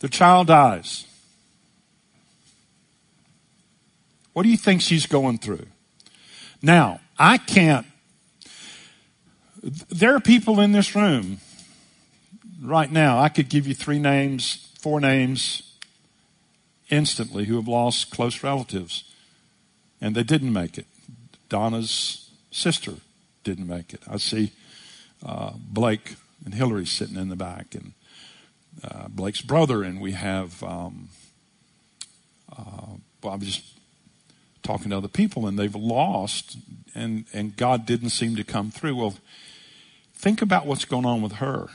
The 0.00 0.08
child 0.08 0.46
dies. 0.46 1.06
What 4.32 4.44
do 4.44 4.48
you 4.48 4.56
think 4.56 4.80
she's 4.80 5.06
going 5.06 5.38
through? 5.38 5.66
Now, 6.62 7.00
I 7.18 7.38
can't. 7.38 7.86
There 9.62 10.14
are 10.14 10.20
people 10.20 10.60
in 10.60 10.72
this 10.72 10.94
room 10.96 11.38
right 12.62 12.90
now. 12.90 13.18
I 13.18 13.28
could 13.28 13.48
give 13.48 13.66
you 13.66 13.74
three 13.74 13.98
names, 13.98 14.68
four 14.78 15.00
names 15.00 15.62
instantly 16.90 17.44
who 17.44 17.56
have 17.56 17.68
lost 17.68 18.10
close 18.10 18.42
relatives 18.42 19.04
and 20.02 20.16
they 20.16 20.24
didn't 20.24 20.52
make 20.52 20.76
it. 20.76 20.86
Donna's 21.48 22.28
sister 22.50 22.94
didn't 23.44 23.68
make 23.68 23.94
it. 23.94 24.02
I 24.10 24.16
see 24.16 24.52
uh, 25.24 25.52
Blake 25.56 26.16
and 26.44 26.52
Hillary 26.52 26.86
sitting 26.86 27.16
in 27.16 27.28
the 27.28 27.36
back, 27.36 27.74
and 27.74 27.92
uh, 28.82 29.06
Blake's 29.08 29.40
brother, 29.40 29.84
and 29.84 30.00
we 30.00 30.12
have. 30.12 30.60
Um, 30.62 31.08
uh, 32.50 32.96
well, 33.22 33.32
I'm 33.32 33.40
just 33.40 33.62
talking 34.62 34.90
to 34.90 34.96
other 34.96 35.08
people, 35.08 35.46
and 35.46 35.58
they've 35.58 35.74
lost, 35.74 36.56
and 36.94 37.24
and 37.32 37.56
God 37.56 37.86
didn't 37.86 38.10
seem 38.10 38.36
to 38.36 38.44
come 38.44 38.70
through. 38.70 38.96
Well, 38.96 39.14
think 40.14 40.42
about 40.42 40.66
what's 40.66 40.84
going 40.84 41.06
on 41.06 41.22
with 41.22 41.32
her. 41.34 41.68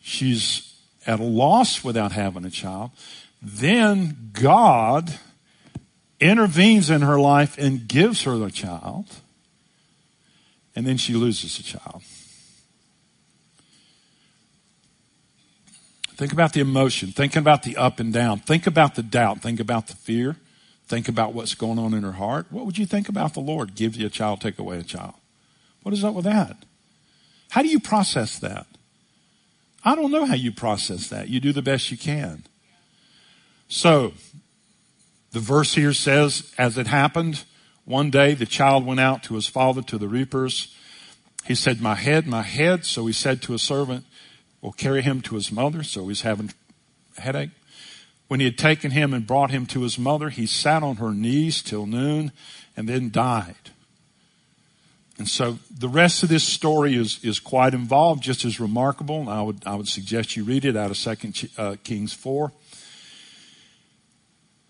She's 0.00 0.74
at 1.06 1.20
a 1.20 1.24
loss 1.24 1.84
without 1.84 2.12
having 2.12 2.44
a 2.44 2.50
child. 2.50 2.90
Then 3.40 4.30
God 4.32 5.18
intervenes 6.20 6.90
in 6.90 7.02
her 7.02 7.18
life 7.18 7.56
and 7.58 7.86
gives 7.86 8.22
her 8.22 8.36
the 8.36 8.50
child, 8.50 9.06
and 10.74 10.86
then 10.86 10.96
she 10.96 11.14
loses 11.14 11.56
the 11.56 11.62
child. 11.62 12.02
Think 16.16 16.32
about 16.32 16.52
the 16.52 16.60
emotion. 16.60 17.10
Think 17.10 17.34
about 17.34 17.64
the 17.64 17.76
up 17.76 17.98
and 17.98 18.12
down. 18.12 18.38
Think 18.38 18.66
about 18.66 18.94
the 18.94 19.02
doubt. 19.02 19.42
Think 19.42 19.58
about 19.58 19.88
the 19.88 19.94
fear. 19.94 20.36
Think 20.86 21.08
about 21.08 21.32
what's 21.32 21.54
going 21.54 21.78
on 21.78 21.94
in 21.94 22.02
her 22.02 22.12
heart. 22.12 22.46
What 22.50 22.66
would 22.66 22.78
you 22.78 22.86
think 22.86 23.08
about 23.08 23.34
the 23.34 23.40
Lord? 23.40 23.74
Give 23.74 23.96
you 23.96 24.06
a 24.06 24.10
child, 24.10 24.40
take 24.40 24.58
away 24.58 24.78
a 24.78 24.82
child. 24.82 25.14
What 25.82 25.94
is 25.94 26.04
up 26.04 26.14
with 26.14 26.24
that? 26.24 26.56
How 27.50 27.62
do 27.62 27.68
you 27.68 27.80
process 27.80 28.38
that? 28.38 28.66
I 29.84 29.94
don't 29.94 30.10
know 30.10 30.24
how 30.24 30.34
you 30.34 30.52
process 30.52 31.08
that. 31.08 31.28
You 31.28 31.40
do 31.40 31.52
the 31.52 31.62
best 31.62 31.90
you 31.90 31.96
can. 31.96 32.44
So, 33.68 34.12
the 35.32 35.40
verse 35.40 35.74
here 35.74 35.92
says, 35.92 36.52
as 36.58 36.78
it 36.78 36.86
happened, 36.86 37.44
one 37.84 38.10
day 38.10 38.34
the 38.34 38.46
child 38.46 38.86
went 38.86 39.00
out 39.00 39.22
to 39.24 39.34
his 39.34 39.46
father 39.46 39.82
to 39.82 39.98
the 39.98 40.08
reapers. 40.08 40.74
He 41.44 41.54
said, 41.54 41.80
my 41.80 41.94
head, 41.94 42.26
my 42.26 42.42
head. 42.42 42.86
So 42.86 43.04
he 43.06 43.12
said 43.12 43.42
to 43.42 43.54
a 43.54 43.58
servant, 43.58 44.04
we'll 44.62 44.72
carry 44.72 45.02
him 45.02 45.20
to 45.22 45.34
his 45.34 45.52
mother. 45.52 45.82
So 45.82 46.08
he's 46.08 46.22
having 46.22 46.52
a 47.18 47.20
headache. 47.20 47.50
When 48.28 48.40
he 48.40 48.46
had 48.46 48.58
taken 48.58 48.90
him 48.90 49.12
and 49.12 49.26
brought 49.26 49.50
him 49.50 49.66
to 49.66 49.82
his 49.82 49.98
mother, 49.98 50.30
he 50.30 50.46
sat 50.46 50.82
on 50.82 50.96
her 50.96 51.12
knees 51.12 51.62
till 51.62 51.86
noon 51.86 52.32
and 52.76 52.88
then 52.88 53.10
died. 53.10 53.54
And 55.18 55.28
so 55.28 55.58
the 55.70 55.88
rest 55.88 56.22
of 56.22 56.28
this 56.28 56.42
story 56.42 56.96
is, 56.96 57.22
is 57.22 57.38
quite 57.38 57.72
involved, 57.72 58.22
just 58.22 58.44
as 58.44 58.58
remarkable. 58.58 59.28
I 59.28 59.42
would, 59.42 59.62
I 59.64 59.76
would 59.76 59.88
suggest 59.88 60.36
you 60.36 60.42
read 60.42 60.64
it 60.64 60.76
out 60.76 60.90
of 60.90 60.96
Second 60.96 61.48
uh, 61.56 61.76
Kings 61.84 62.12
4. 62.12 62.50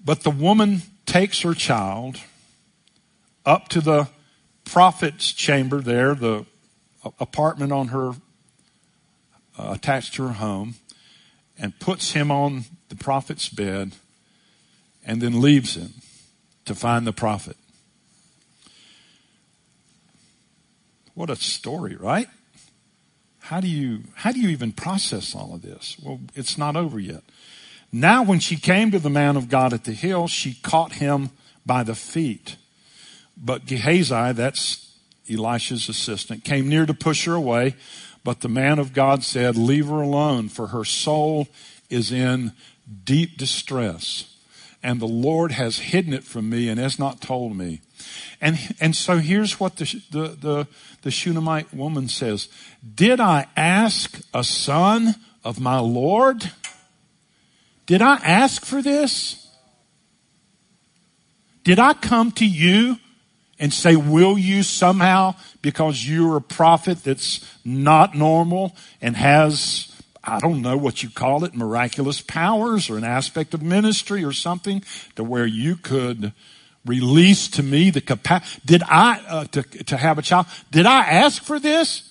But 0.04 0.22
the 0.22 0.30
woman 0.30 0.82
takes 1.06 1.40
her 1.40 1.54
child 1.54 2.20
up 3.46 3.68
to 3.68 3.80
the 3.80 4.08
prophet's 4.64 5.32
chamber 5.32 5.80
there, 5.80 6.14
the 6.14 6.44
apartment 7.18 7.72
on 7.72 7.88
her, 7.88 8.12
uh, 9.58 9.72
attached 9.72 10.14
to 10.14 10.26
her 10.26 10.34
home, 10.34 10.74
and 11.58 11.78
puts 11.78 12.12
him 12.12 12.30
on 12.30 12.64
the 12.88 12.96
prophet's 12.96 13.48
bed 13.48 13.92
and 15.04 15.20
then 15.20 15.40
leaves 15.40 15.76
him 15.76 15.94
to 16.64 16.74
find 16.74 17.06
the 17.06 17.12
prophet. 17.12 17.56
What 21.14 21.30
a 21.30 21.36
story, 21.36 21.94
right? 21.96 22.28
How 23.40 23.60
do 23.60 23.68
you, 23.68 24.04
how 24.14 24.32
do 24.32 24.40
you 24.40 24.48
even 24.48 24.72
process 24.72 25.34
all 25.34 25.54
of 25.54 25.62
this? 25.62 25.96
Well, 26.02 26.20
it's 26.34 26.56
not 26.56 26.76
over 26.76 26.98
yet. 26.98 27.22
Now, 27.92 28.24
when 28.24 28.40
she 28.40 28.56
came 28.56 28.90
to 28.90 28.98
the 28.98 29.10
man 29.10 29.36
of 29.36 29.48
God 29.48 29.72
at 29.72 29.84
the 29.84 29.92
hill, 29.92 30.26
she 30.26 30.54
caught 30.54 30.94
him 30.94 31.30
by 31.64 31.84
the 31.84 31.94
feet. 31.94 32.56
But 33.36 33.66
Gehazi, 33.66 34.32
that's 34.32 34.96
Elisha's 35.30 35.88
assistant, 35.88 36.42
came 36.42 36.68
near 36.68 36.86
to 36.86 36.94
push 36.94 37.26
her 37.26 37.34
away. 37.34 37.76
But 38.24 38.40
the 38.40 38.48
man 38.48 38.78
of 38.78 38.94
God 38.94 39.22
said, 39.22 39.56
Leave 39.56 39.88
her 39.88 40.00
alone, 40.00 40.48
for 40.48 40.68
her 40.68 40.84
soul 40.84 41.46
is 41.90 42.10
in 42.10 42.52
deep 43.04 43.36
distress. 43.36 44.30
And 44.82 45.00
the 45.00 45.06
Lord 45.06 45.52
has 45.52 45.78
hidden 45.78 46.12
it 46.12 46.24
from 46.24 46.50
me 46.50 46.68
and 46.68 46.78
has 46.78 46.98
not 46.98 47.22
told 47.22 47.56
me. 47.56 47.80
And, 48.40 48.58
and 48.80 48.94
so 48.94 49.16
here's 49.16 49.58
what 49.58 49.76
the, 49.76 50.02
the, 50.10 50.28
the, 50.28 50.68
the 51.02 51.10
Shunammite 51.10 51.72
woman 51.72 52.08
says. 52.08 52.48
Did 52.94 53.18
I 53.18 53.46
ask 53.56 54.20
a 54.34 54.44
son 54.44 55.14
of 55.42 55.58
my 55.58 55.78
Lord? 55.78 56.50
Did 57.86 58.02
I 58.02 58.16
ask 58.16 58.64
for 58.64 58.82
this? 58.82 59.48
Did 61.62 61.78
I 61.78 61.94
come 61.94 62.30
to 62.32 62.46
you 62.46 62.98
and 63.58 63.72
say, 63.72 63.96
will 63.96 64.36
you 64.36 64.62
somehow, 64.62 65.34
because 65.62 66.06
you're 66.06 66.36
a 66.36 66.42
prophet 66.42 67.02
that's 67.04 67.40
not 67.64 68.14
normal 68.14 68.76
and 69.00 69.16
has 69.16 69.93
I 70.26 70.38
don't 70.40 70.62
know 70.62 70.76
what 70.76 71.02
you 71.02 71.10
call 71.10 71.44
it, 71.44 71.54
miraculous 71.54 72.20
powers 72.20 72.90
or 72.90 72.96
an 72.96 73.04
aspect 73.04 73.54
of 73.54 73.62
ministry 73.62 74.24
or 74.24 74.32
something 74.32 74.82
to 75.16 75.24
where 75.24 75.46
you 75.46 75.76
could 75.76 76.32
release 76.84 77.48
to 77.48 77.62
me 77.62 77.90
the 77.90 78.00
capacity. 78.00 78.60
Did 78.64 78.82
I, 78.88 79.20
uh, 79.28 79.44
to, 79.46 79.62
to 79.62 79.96
have 79.96 80.18
a 80.18 80.22
child, 80.22 80.46
did 80.70 80.86
I 80.86 81.00
ask 81.00 81.42
for 81.42 81.58
this? 81.58 82.10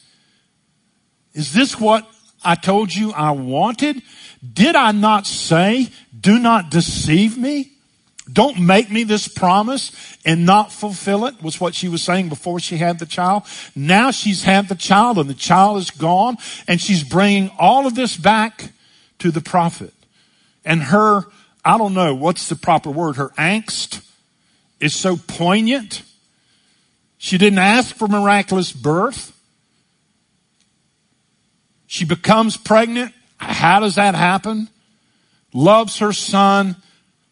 Is 1.33 1.53
this 1.53 1.79
what 1.79 2.07
I 2.43 2.55
told 2.55 2.93
you 2.93 3.11
I 3.11 3.31
wanted? 3.31 4.01
Did 4.53 4.75
I 4.75 4.91
not 4.91 5.25
say, 5.25 5.89
do 6.17 6.39
not 6.39 6.69
deceive 6.69 7.37
me? 7.37 7.72
Don't 8.31 8.59
make 8.59 8.89
me 8.89 9.03
this 9.03 9.27
promise 9.27 9.91
and 10.23 10.45
not 10.45 10.71
fulfill 10.71 11.25
it 11.25 11.41
was 11.41 11.59
what 11.59 11.75
she 11.75 11.89
was 11.89 12.01
saying 12.01 12.29
before 12.29 12.59
she 12.59 12.77
had 12.77 12.99
the 12.99 13.05
child. 13.05 13.43
Now 13.75 14.11
she's 14.11 14.43
had 14.43 14.69
the 14.69 14.75
child 14.75 15.17
and 15.17 15.29
the 15.29 15.33
child 15.33 15.79
is 15.79 15.91
gone 15.91 16.37
and 16.67 16.79
she's 16.79 17.03
bringing 17.03 17.51
all 17.59 17.85
of 17.85 17.95
this 17.95 18.15
back 18.15 18.71
to 19.19 19.29
the 19.29 19.41
prophet. 19.41 19.93
And 20.63 20.83
her, 20.83 21.23
I 21.65 21.77
don't 21.77 21.93
know, 21.93 22.15
what's 22.15 22.47
the 22.47 22.55
proper 22.55 22.89
word? 22.89 23.17
Her 23.17 23.29
angst 23.37 24.05
is 24.79 24.95
so 24.95 25.17
poignant. 25.17 26.03
She 27.17 27.37
didn't 27.37 27.59
ask 27.59 27.93
for 27.93 28.07
miraculous 28.07 28.71
birth. 28.71 29.37
She 31.87 32.05
becomes 32.05 32.55
pregnant. 32.55 33.13
How 33.35 33.81
does 33.81 33.95
that 33.95 34.15
happen? 34.15 34.69
Loves 35.53 35.99
her 35.99 36.13
son 36.13 36.77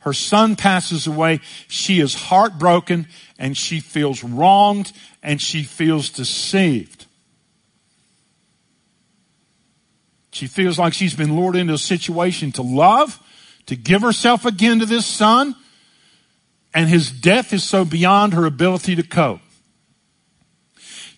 her 0.01 0.13
son 0.13 0.55
passes 0.55 1.07
away. 1.07 1.39
She 1.67 1.99
is 1.99 2.13
heartbroken 2.13 3.07
and 3.37 3.55
she 3.55 3.79
feels 3.79 4.23
wronged 4.23 4.91
and 5.23 5.41
she 5.41 5.63
feels 5.63 6.09
deceived. 6.09 7.05
She 10.31 10.47
feels 10.47 10.79
like 10.79 10.93
she's 10.93 11.13
been 11.13 11.35
lured 11.35 11.55
into 11.55 11.73
a 11.73 11.77
situation 11.77 12.51
to 12.53 12.61
love, 12.61 13.19
to 13.67 13.75
give 13.75 14.01
herself 14.01 14.45
again 14.45 14.79
to 14.79 14.85
this 14.85 15.05
son, 15.05 15.55
and 16.73 16.89
his 16.89 17.11
death 17.11 17.53
is 17.53 17.63
so 17.63 17.85
beyond 17.85 18.33
her 18.33 18.45
ability 18.45 18.95
to 18.95 19.03
cope. 19.03 19.41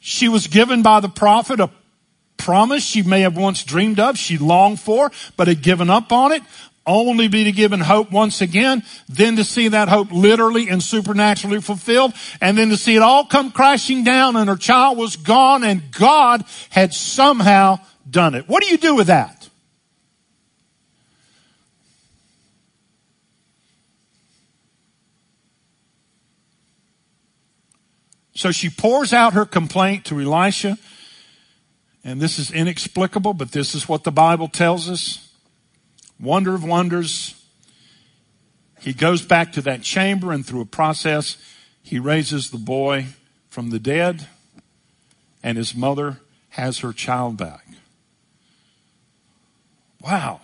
She 0.02 0.28
was 0.28 0.48
given 0.48 0.82
by 0.82 1.00
the 1.00 1.10
prophet 1.10 1.60
a 1.62 1.70
promise 2.36 2.84
she 2.84 3.04
may 3.04 3.22
have 3.22 3.38
once 3.38 3.64
dreamed 3.64 4.00
of, 4.00 4.18
she 4.18 4.38
longed 4.38 4.80
for, 4.80 5.12
but 5.38 5.48
had 5.48 5.62
given 5.62 5.90
up 5.90 6.12
on 6.12 6.34
it 6.34 6.42
only 6.86 7.28
be 7.28 7.46
to 7.46 7.52
given 7.52 7.80
hope 7.80 8.12
once 8.12 8.42
again, 8.42 8.84
then 9.08 9.38
to 9.38 9.44
see 9.44 9.70
that 9.70 9.90
hope 9.90 10.12
literally 10.12 10.70
and 10.70 10.84
supernaturally 10.84 11.62
fulfilled, 11.62 12.14
and 12.42 12.58
then 12.58 12.70
to 12.70 12.78
see 12.78 12.96
it 12.96 13.02
all 13.02 13.26
come 13.26 13.52
crashing 13.52 14.04
down 14.04 14.36
and 14.36 14.50
her 14.50 14.58
child 14.58 14.98
was 14.98 15.16
gone 15.16 15.64
and 15.64 15.92
God 15.92 16.44
had 16.70 16.94
somehow 16.94 17.80
done 18.10 18.36
it. 18.36 18.48
What 18.48 18.64
do 18.64 18.70
you 18.70 18.78
do 18.78 18.96
with 18.96 19.08
that? 19.08 19.44
So 28.36 28.52
she 28.52 28.70
pours 28.70 29.14
out 29.14 29.34
her 29.34 29.46
complaint 29.46 30.06
to 30.06 30.20
Elisha, 30.20 30.78
and 32.04 32.20
this 32.20 32.40
is 32.40 32.52
inexplicable, 32.52 33.34
but 33.34 33.52
this 33.52 33.74
is 33.74 33.88
what 33.88 34.04
the 34.04 34.12
Bible 34.12 34.50
tells 34.50 34.90
us. 34.90 35.23
Wonder 36.20 36.54
of 36.54 36.64
wonders. 36.64 37.36
He 38.80 38.94
goes 38.94 39.22
back 39.22 39.54
to 39.54 39.62
that 39.62 39.82
chamber 39.82 40.32
and 40.32 40.46
through 40.46 40.62
a 40.62 40.66
process, 40.66 41.38
he 41.82 42.00
raises 42.00 42.50
the 42.50 42.58
boy 42.58 43.08
from 43.50 43.70
the 43.70 43.80
dead 43.80 44.28
and 45.42 45.58
his 45.58 45.76
mother 45.76 46.20
has 46.50 46.80
her 46.80 46.94
child 46.94 47.38
back. 47.38 47.66
Wow. 50.02 50.42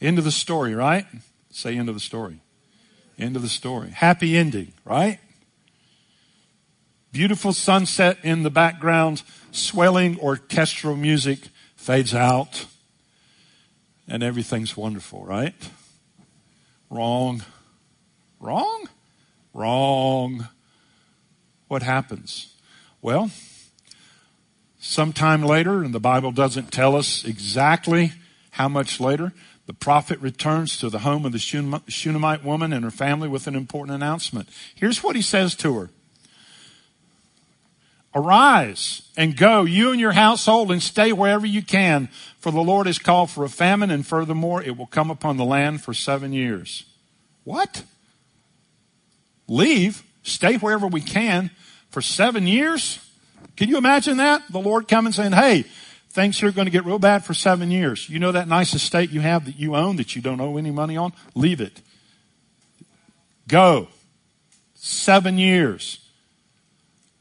End 0.00 0.18
of 0.18 0.24
the 0.24 0.32
story, 0.32 0.74
right? 0.74 1.06
Say 1.50 1.76
end 1.76 1.88
of 1.88 1.94
the 1.94 2.00
story. 2.00 2.40
End 3.18 3.36
of 3.36 3.42
the 3.42 3.48
story. 3.48 3.90
Happy 3.90 4.36
ending, 4.36 4.72
right? 4.84 5.18
Beautiful 7.12 7.52
sunset 7.52 8.18
in 8.22 8.42
the 8.42 8.50
background, 8.50 9.22
swelling 9.50 10.18
orchestral 10.18 10.96
music 10.96 11.48
fades 11.76 12.14
out 12.14 12.66
and 14.08 14.22
everything's 14.22 14.76
wonderful, 14.76 15.24
right? 15.24 15.54
Wrong. 16.90 17.42
Wrong? 18.40 18.88
Wrong. 19.54 20.48
What 21.68 21.82
happens? 21.82 22.54
Well, 23.00 23.30
sometime 24.78 25.42
later, 25.42 25.82
and 25.82 25.94
the 25.94 26.00
Bible 26.00 26.32
doesn't 26.32 26.72
tell 26.72 26.96
us 26.96 27.24
exactly 27.24 28.12
how 28.50 28.68
much 28.68 29.00
later, 29.00 29.32
the 29.66 29.72
prophet 29.72 30.18
returns 30.20 30.78
to 30.80 30.90
the 30.90 30.98
home 31.00 31.24
of 31.24 31.32
the 31.32 31.38
Shunammite 31.38 32.44
woman 32.44 32.72
and 32.72 32.84
her 32.84 32.90
family 32.90 33.28
with 33.28 33.46
an 33.46 33.54
important 33.54 33.94
announcement. 33.94 34.48
Here's 34.74 35.02
what 35.02 35.16
he 35.16 35.22
says 35.22 35.54
to 35.56 35.74
her. 35.78 35.90
Arise 38.14 39.08
and 39.16 39.36
go, 39.36 39.64
you 39.64 39.90
and 39.90 40.00
your 40.00 40.12
household, 40.12 40.70
and 40.70 40.82
stay 40.82 41.12
wherever 41.12 41.46
you 41.46 41.62
can, 41.62 42.08
for 42.38 42.52
the 42.52 42.60
Lord 42.60 42.86
has 42.86 42.98
called 42.98 43.30
for 43.30 43.44
a 43.44 43.48
famine, 43.48 43.90
and 43.90 44.06
furthermore, 44.06 44.62
it 44.62 44.76
will 44.76 44.86
come 44.86 45.10
upon 45.10 45.38
the 45.38 45.44
land 45.44 45.82
for 45.82 45.94
seven 45.94 46.32
years. 46.32 46.84
What? 47.44 47.84
Leave, 49.48 50.02
stay 50.22 50.56
wherever 50.56 50.86
we 50.86 51.00
can 51.00 51.50
for 51.90 52.02
seven 52.02 52.46
years? 52.46 52.98
Can 53.56 53.68
you 53.68 53.78
imagine 53.78 54.18
that? 54.18 54.42
The 54.50 54.60
Lord 54.60 54.88
coming 54.88 55.12
saying, 55.12 55.32
hey, 55.32 55.64
things 56.10 56.42
are 56.42 56.52
going 56.52 56.66
to 56.66 56.70
get 56.70 56.84
real 56.84 56.98
bad 56.98 57.24
for 57.24 57.32
seven 57.32 57.70
years. 57.70 58.08
You 58.08 58.18
know 58.18 58.32
that 58.32 58.46
nice 58.46 58.74
estate 58.74 59.10
you 59.10 59.20
have 59.20 59.46
that 59.46 59.58
you 59.58 59.74
own 59.74 59.96
that 59.96 60.14
you 60.14 60.22
don't 60.22 60.40
owe 60.40 60.56
any 60.58 60.70
money 60.70 60.96
on? 60.96 61.12
Leave 61.34 61.60
it. 61.60 61.80
Go. 63.48 63.88
Seven 64.74 65.38
years. 65.38 66.01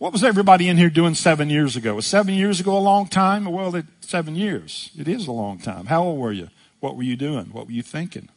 What 0.01 0.13
was 0.13 0.23
everybody 0.23 0.67
in 0.67 0.77
here 0.77 0.89
doing 0.89 1.13
seven 1.13 1.51
years 1.51 1.75
ago? 1.75 1.93
Was 1.93 2.07
seven 2.07 2.33
years 2.33 2.59
ago 2.59 2.75
a 2.75 2.79
long 2.79 3.05
time? 3.05 3.45
Well, 3.45 3.75
it, 3.75 3.85
seven 3.99 4.35
years. 4.35 4.89
It 4.97 5.07
is 5.07 5.27
a 5.27 5.31
long 5.31 5.59
time. 5.59 5.85
How 5.85 6.01
old 6.01 6.19
were 6.19 6.31
you? 6.31 6.49
What 6.79 6.97
were 6.97 7.03
you 7.03 7.15
doing? 7.15 7.51
What 7.51 7.67
were 7.67 7.71
you 7.71 7.83
thinking? 7.83 8.29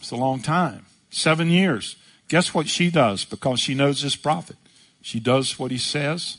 It's 0.00 0.10
a 0.10 0.16
long 0.16 0.42
time. 0.42 0.86
Seven 1.10 1.50
years. 1.50 1.94
Guess 2.26 2.52
what 2.52 2.66
she 2.66 2.90
does 2.90 3.24
because 3.24 3.60
she 3.60 3.74
knows 3.76 4.02
this 4.02 4.16
prophet? 4.16 4.56
She 5.02 5.20
does 5.20 5.56
what 5.56 5.70
he 5.70 5.78
says 5.78 6.38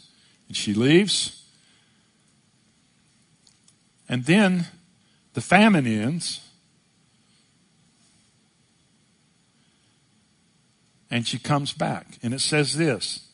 and 0.49 0.58
she 0.58 0.73
leaves. 0.73 1.45
And 4.10 4.26
then 4.26 4.67
the 5.36 5.41
famine 5.41 5.88
ends. 5.88 6.41
And 11.10 11.26
she 11.26 11.39
comes 11.39 11.71
back. 11.71 12.19
And 12.21 12.34
it 12.34 12.41
says 12.41 12.76
this 12.76 13.30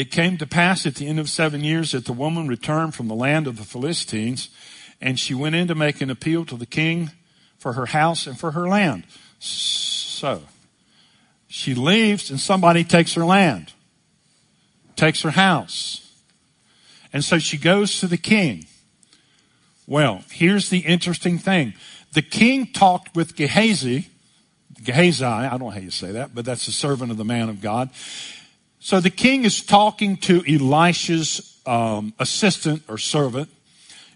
it 0.00 0.10
came 0.10 0.38
to 0.38 0.46
pass 0.46 0.86
at 0.86 0.94
the 0.94 1.06
end 1.06 1.20
of 1.20 1.28
seven 1.28 1.62
years 1.62 1.92
that 1.92 2.06
the 2.06 2.14
woman 2.14 2.48
returned 2.48 2.94
from 2.94 3.06
the 3.08 3.14
land 3.14 3.46
of 3.46 3.58
the 3.58 3.64
Philistines, 3.64 4.48
and 4.98 5.20
she 5.20 5.34
went 5.34 5.54
in 5.54 5.68
to 5.68 5.74
make 5.74 6.00
an 6.00 6.08
appeal 6.08 6.46
to 6.46 6.56
the 6.56 6.64
king 6.64 7.10
for 7.58 7.74
her 7.74 7.84
house 7.84 8.26
and 8.26 8.40
for 8.40 8.52
her 8.52 8.66
land. 8.66 9.04
So, 9.38 10.44
she 11.48 11.74
leaves 11.74 12.30
and 12.30 12.40
somebody 12.40 12.82
takes 12.82 13.12
her 13.12 13.26
land, 13.26 13.74
takes 14.96 15.20
her 15.20 15.32
house. 15.32 16.10
And 17.12 17.22
so 17.22 17.38
she 17.38 17.58
goes 17.58 18.00
to 18.00 18.06
the 18.06 18.16
king. 18.16 18.64
Well, 19.86 20.24
here's 20.30 20.70
the 20.70 20.78
interesting 20.78 21.36
thing. 21.36 21.74
The 22.14 22.22
king 22.22 22.72
talked 22.72 23.14
with 23.14 23.36
Gehazi, 23.36 24.08
Gehazi, 24.82 25.24
I 25.26 25.50
don't 25.50 25.60
know 25.60 25.70
how 25.70 25.80
you 25.80 25.90
say 25.90 26.12
that, 26.12 26.34
but 26.34 26.46
that's 26.46 26.64
the 26.64 26.72
servant 26.72 27.10
of 27.10 27.18
the 27.18 27.24
man 27.24 27.50
of 27.50 27.60
God. 27.60 27.90
So 28.80 28.98
the 28.98 29.10
king 29.10 29.44
is 29.44 29.60
talking 29.60 30.16
to 30.18 30.42
Elisha's 30.48 31.60
um, 31.66 32.14
assistant 32.18 32.82
or 32.88 32.96
servant, 32.96 33.50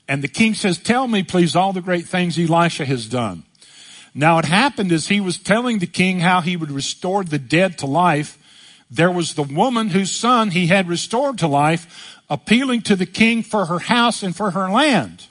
and 0.09 0.23
the 0.23 0.29
king 0.29 0.55
says, 0.55 0.79
Tell 0.79 1.07
me, 1.07 1.23
please, 1.23 1.55
all 1.55 1.75
the 1.75 1.83
great 1.83 2.07
things 2.07 2.39
Elisha 2.39 2.87
has 2.87 3.07
done. 3.07 3.45
Now, 4.15 4.39
it 4.39 4.47
happened 4.47 4.91
as 4.91 5.09
he 5.09 5.21
was 5.21 5.37
telling 5.37 5.79
the 5.79 5.87
king 5.87 6.21
how 6.21 6.41
he 6.41 6.57
would 6.57 6.71
restore 6.71 7.25
the 7.25 7.39
dead 7.39 7.79
to 7.79 7.87
life. 7.87 8.39
There 8.91 9.11
was 9.11 9.35
the 9.35 9.43
woman 9.43 9.89
whose 9.89 10.13
son 10.13 10.51
he 10.51 10.69
had 10.69 10.89
restored 10.89 11.39
to 11.39 11.49
life, 11.49 12.19
appealing 12.31 12.83
to 12.83 12.97
the 12.97 13.07
king 13.07 13.43
for 13.43 13.67
her 13.67 13.81
house 13.81 14.23
and 14.23 14.35
for 14.35 14.53
her 14.53 14.71
land. 14.71 15.27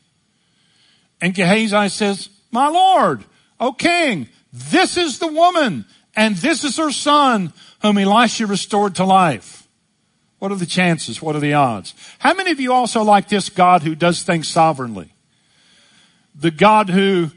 And 1.21 1.33
Gehazi 1.33 1.89
says, 1.89 2.29
My 2.51 2.67
lord, 2.67 3.23
O 3.59 3.73
king, 3.73 4.27
this 4.51 4.97
is 4.97 5.17
the 5.17 5.27
woman, 5.27 5.85
and 6.15 6.35
this 6.35 6.63
is 6.63 6.77
her 6.77 6.91
son 6.91 7.53
whom 7.83 7.97
Elisha 7.97 8.47
restored 8.47 8.95
to 8.95 9.03
life. 9.03 9.67
What 10.39 10.51
are 10.51 10.55
the 10.55 10.65
chances? 10.65 11.21
What 11.21 11.35
are 11.35 11.39
the 11.39 11.53
odds? 11.53 11.93
How 12.19 12.33
many 12.33 12.51
of 12.51 12.59
you 12.59 12.73
also 12.73 13.03
like 13.03 13.27
this 13.27 13.49
God 13.49 13.83
who 13.83 13.93
does 13.93 14.23
things 14.23 14.47
sovereignly? 14.47 15.13
The 16.33 16.51
God 16.51 16.89
who, 16.89 17.31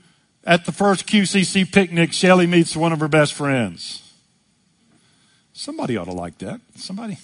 at 0.44 0.64
the 0.64 0.72
first 0.72 1.06
QCC 1.06 1.70
picnic, 1.70 2.12
Shelly 2.12 2.46
meets 2.46 2.76
one 2.76 2.92
of 2.92 3.00
her 3.00 3.08
best 3.08 3.34
friends. 3.34 4.02
Somebody 5.52 5.96
ought 5.96 6.04
to 6.04 6.12
like 6.12 6.38
that. 6.38 6.60
Somebody. 6.76 7.18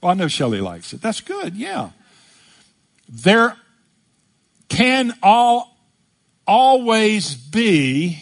Well, 0.00 0.12
I 0.12 0.14
know 0.14 0.28
Shelly 0.28 0.60
likes 0.60 0.92
it. 0.92 1.00
That's 1.00 1.20
good. 1.20 1.56
Yeah. 1.56 1.90
There, 3.08 3.56
can 4.68 5.14
all 5.22 5.76
always 6.46 7.34
be 7.34 8.20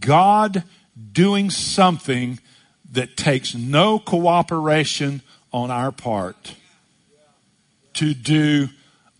God 0.00 0.64
doing 1.12 1.50
something 1.50 2.38
that 2.92 3.16
takes 3.16 3.54
no 3.54 3.98
cooperation 3.98 5.22
on 5.52 5.70
our 5.70 5.92
part 5.92 6.54
to 7.94 8.14
do 8.14 8.68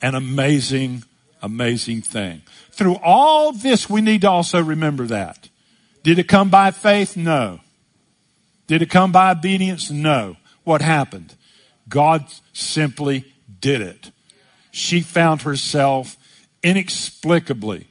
an 0.03 0.14
amazing, 0.14 1.05
amazing 1.42 2.03
thing. 2.03 2.42
Through 2.70 2.96
all 3.03 3.53
this, 3.53 3.90
we 3.90 4.00
need 4.00 4.22
to 4.22 4.31
also 4.31 4.62
remember 4.62 5.07
that. 5.07 5.48
Did 6.03 6.18
it 6.18 6.29
come 6.29 6.48
by 6.48 6.70
faith? 6.70 7.16
No. 7.16 7.61
Did 8.66 8.83
it 8.83 8.90
come 8.90 9.12
by 9.12 9.33
obedience? 9.33 9.90
No. 9.90 10.37
What 10.64 10.81
happened? 10.81 11.35
God 11.88 12.26
simply 12.53 13.24
did 13.61 13.81
it. 13.81 14.11
She 14.70 15.00
found 15.00 15.42
herself 15.42 16.16
inexplicably 16.62 17.88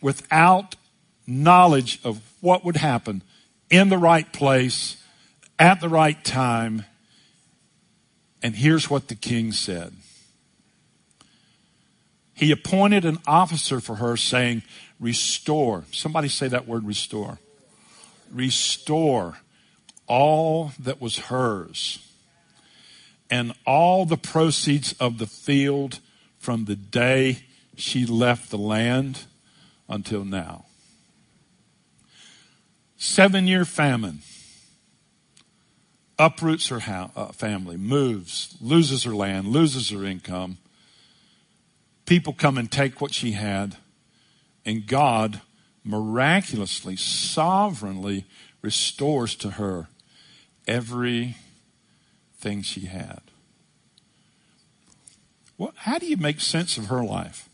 without 0.00 0.76
knowledge 1.26 2.00
of 2.04 2.20
what 2.40 2.64
would 2.64 2.76
happen 2.76 3.22
in 3.74 3.88
the 3.88 3.98
right 3.98 4.32
place 4.32 5.02
at 5.58 5.80
the 5.80 5.88
right 5.88 6.24
time. 6.24 6.84
And 8.40 8.54
here's 8.54 8.88
what 8.88 9.08
the 9.08 9.16
king 9.16 9.50
said. 9.50 9.92
He 12.34 12.52
appointed 12.52 13.04
an 13.04 13.18
officer 13.26 13.80
for 13.80 13.96
her 13.96 14.16
saying, 14.16 14.62
restore. 15.00 15.84
Somebody 15.90 16.28
say 16.28 16.46
that 16.46 16.68
word 16.68 16.84
restore. 16.84 17.40
Restore 18.32 19.38
all 20.06 20.70
that 20.78 21.00
was 21.00 21.18
hers 21.18 21.98
and 23.28 23.54
all 23.66 24.06
the 24.06 24.16
proceeds 24.16 24.92
of 25.00 25.18
the 25.18 25.26
field 25.26 25.98
from 26.38 26.66
the 26.66 26.76
day 26.76 27.38
she 27.76 28.06
left 28.06 28.50
the 28.50 28.58
land 28.58 29.22
until 29.88 30.24
now. 30.24 30.66
Seven 33.04 33.46
year 33.46 33.66
famine 33.66 34.20
uproots 36.18 36.68
her 36.68 36.80
ha- 36.80 37.10
uh, 37.14 37.32
family, 37.32 37.76
moves, 37.76 38.56
loses 38.62 39.04
her 39.04 39.14
land, 39.14 39.48
loses 39.48 39.90
her 39.90 40.06
income. 40.06 40.56
People 42.06 42.32
come 42.32 42.56
and 42.56 42.72
take 42.72 43.02
what 43.02 43.12
she 43.12 43.32
had, 43.32 43.76
and 44.64 44.86
God 44.86 45.42
miraculously, 45.84 46.96
sovereignly 46.96 48.24
restores 48.62 49.34
to 49.34 49.50
her 49.50 49.88
everything 50.66 51.34
she 52.62 52.86
had. 52.86 53.20
What, 55.58 55.74
how 55.76 55.98
do 55.98 56.06
you 56.06 56.16
make 56.16 56.40
sense 56.40 56.78
of 56.78 56.86
her 56.86 57.04
life? 57.04 57.50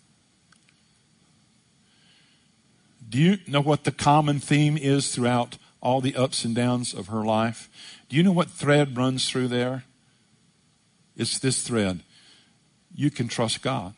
Do 3.10 3.18
you 3.18 3.38
know 3.48 3.60
what 3.60 3.82
the 3.82 3.90
common 3.90 4.38
theme 4.38 4.78
is 4.78 5.12
throughout 5.12 5.58
all 5.82 6.00
the 6.00 6.14
ups 6.14 6.44
and 6.44 6.54
downs 6.54 6.94
of 6.94 7.08
her 7.08 7.24
life? 7.24 7.68
Do 8.08 8.16
you 8.16 8.22
know 8.22 8.32
what 8.32 8.48
thread 8.48 8.96
runs 8.96 9.28
through 9.28 9.48
there? 9.48 9.84
It's 11.16 11.38
this 11.38 11.62
thread. 11.62 12.00
You 12.94 13.10
can 13.10 13.26
trust 13.26 13.62
God. 13.62 13.94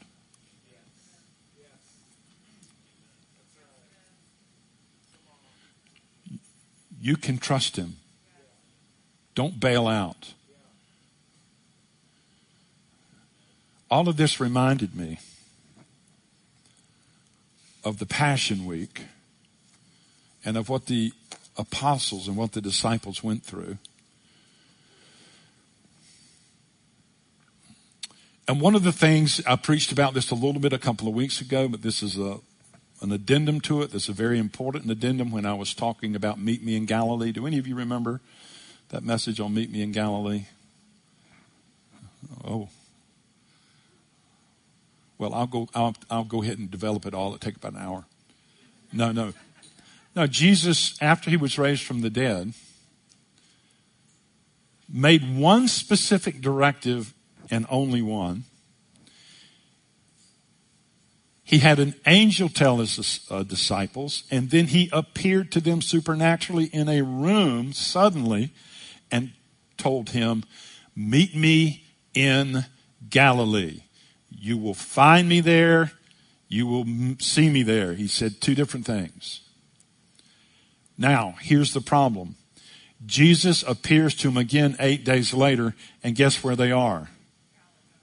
You 6.98 7.16
can 7.16 7.36
trust 7.36 7.76
Him. 7.76 7.96
Don't 9.34 9.60
bail 9.60 9.88
out. 9.88 10.32
All 13.90 14.08
of 14.08 14.16
this 14.16 14.40
reminded 14.40 14.94
me 14.96 15.18
of 17.84 17.98
the 17.98 18.06
Passion 18.06 18.64
Week 18.64 19.02
and 20.44 20.56
of 20.56 20.68
what 20.68 20.86
the 20.86 21.12
apostles 21.56 22.28
and 22.28 22.36
what 22.36 22.52
the 22.52 22.60
disciples 22.60 23.22
went 23.22 23.42
through. 23.42 23.78
And 28.48 28.60
one 28.60 28.74
of 28.74 28.82
the 28.82 28.92
things 28.92 29.40
I 29.46 29.56
preached 29.56 29.92
about 29.92 30.14
this 30.14 30.30
a 30.30 30.34
little 30.34 30.60
bit 30.60 30.72
a 30.72 30.78
couple 30.78 31.08
of 31.08 31.14
weeks 31.14 31.40
ago, 31.40 31.68
but 31.68 31.82
this 31.82 32.02
is 32.02 32.18
a, 32.18 32.38
an 33.00 33.12
addendum 33.12 33.60
to 33.62 33.82
it. 33.82 33.92
That's 33.92 34.08
a 34.08 34.12
very 34.12 34.38
important 34.38 34.90
addendum 34.90 35.30
when 35.30 35.46
I 35.46 35.54
was 35.54 35.74
talking 35.74 36.16
about 36.16 36.40
Meet 36.40 36.62
Me 36.62 36.76
in 36.76 36.84
Galilee. 36.84 37.32
Do 37.32 37.46
any 37.46 37.58
of 37.58 37.66
you 37.66 37.74
remember 37.74 38.20
that 38.88 39.04
message 39.04 39.38
on 39.38 39.54
Meet 39.54 39.70
Me 39.70 39.80
in 39.80 39.92
Galilee? 39.92 40.46
Oh, 42.44 42.68
well, 45.22 45.34
I'll 45.34 45.46
go, 45.46 45.68
I'll, 45.72 45.94
I'll 46.10 46.24
go 46.24 46.42
ahead 46.42 46.58
and 46.58 46.68
develop 46.68 47.06
it 47.06 47.14
all. 47.14 47.28
It'll 47.28 47.38
take 47.38 47.54
about 47.54 47.74
an 47.74 47.78
hour. 47.78 48.06
No, 48.92 49.12
no. 49.12 49.32
No, 50.16 50.26
Jesus, 50.26 51.00
after 51.00 51.30
he 51.30 51.36
was 51.36 51.60
raised 51.60 51.84
from 51.84 52.00
the 52.00 52.10
dead, 52.10 52.54
made 54.92 55.38
one 55.38 55.68
specific 55.68 56.40
directive 56.40 57.14
and 57.52 57.66
only 57.70 58.02
one. 58.02 58.42
He 61.44 61.58
had 61.60 61.78
an 61.78 61.94
angel 62.04 62.48
tell 62.48 62.78
his 62.78 63.24
uh, 63.30 63.44
disciples, 63.44 64.24
and 64.28 64.50
then 64.50 64.66
he 64.66 64.90
appeared 64.92 65.52
to 65.52 65.60
them 65.60 65.82
supernaturally 65.82 66.64
in 66.64 66.88
a 66.88 67.02
room 67.02 67.72
suddenly 67.72 68.52
and 69.08 69.30
told 69.76 70.10
him, 70.10 70.42
Meet 70.96 71.36
me 71.36 71.84
in 72.12 72.64
Galilee. 73.08 73.82
You 74.38 74.58
will 74.58 74.74
find 74.74 75.28
me 75.28 75.40
there. 75.40 75.92
You 76.48 76.66
will 76.66 76.86
see 77.18 77.48
me 77.48 77.62
there. 77.62 77.94
He 77.94 78.06
said 78.06 78.40
two 78.40 78.54
different 78.54 78.86
things. 78.86 79.40
Now, 80.98 81.34
here's 81.40 81.72
the 81.72 81.80
problem. 81.80 82.36
Jesus 83.04 83.62
appears 83.62 84.14
to 84.16 84.28
him 84.28 84.36
again 84.36 84.76
eight 84.78 85.04
days 85.04 85.34
later, 85.34 85.74
and 86.04 86.14
guess 86.14 86.44
where 86.44 86.54
they 86.54 86.70
are? 86.70 87.08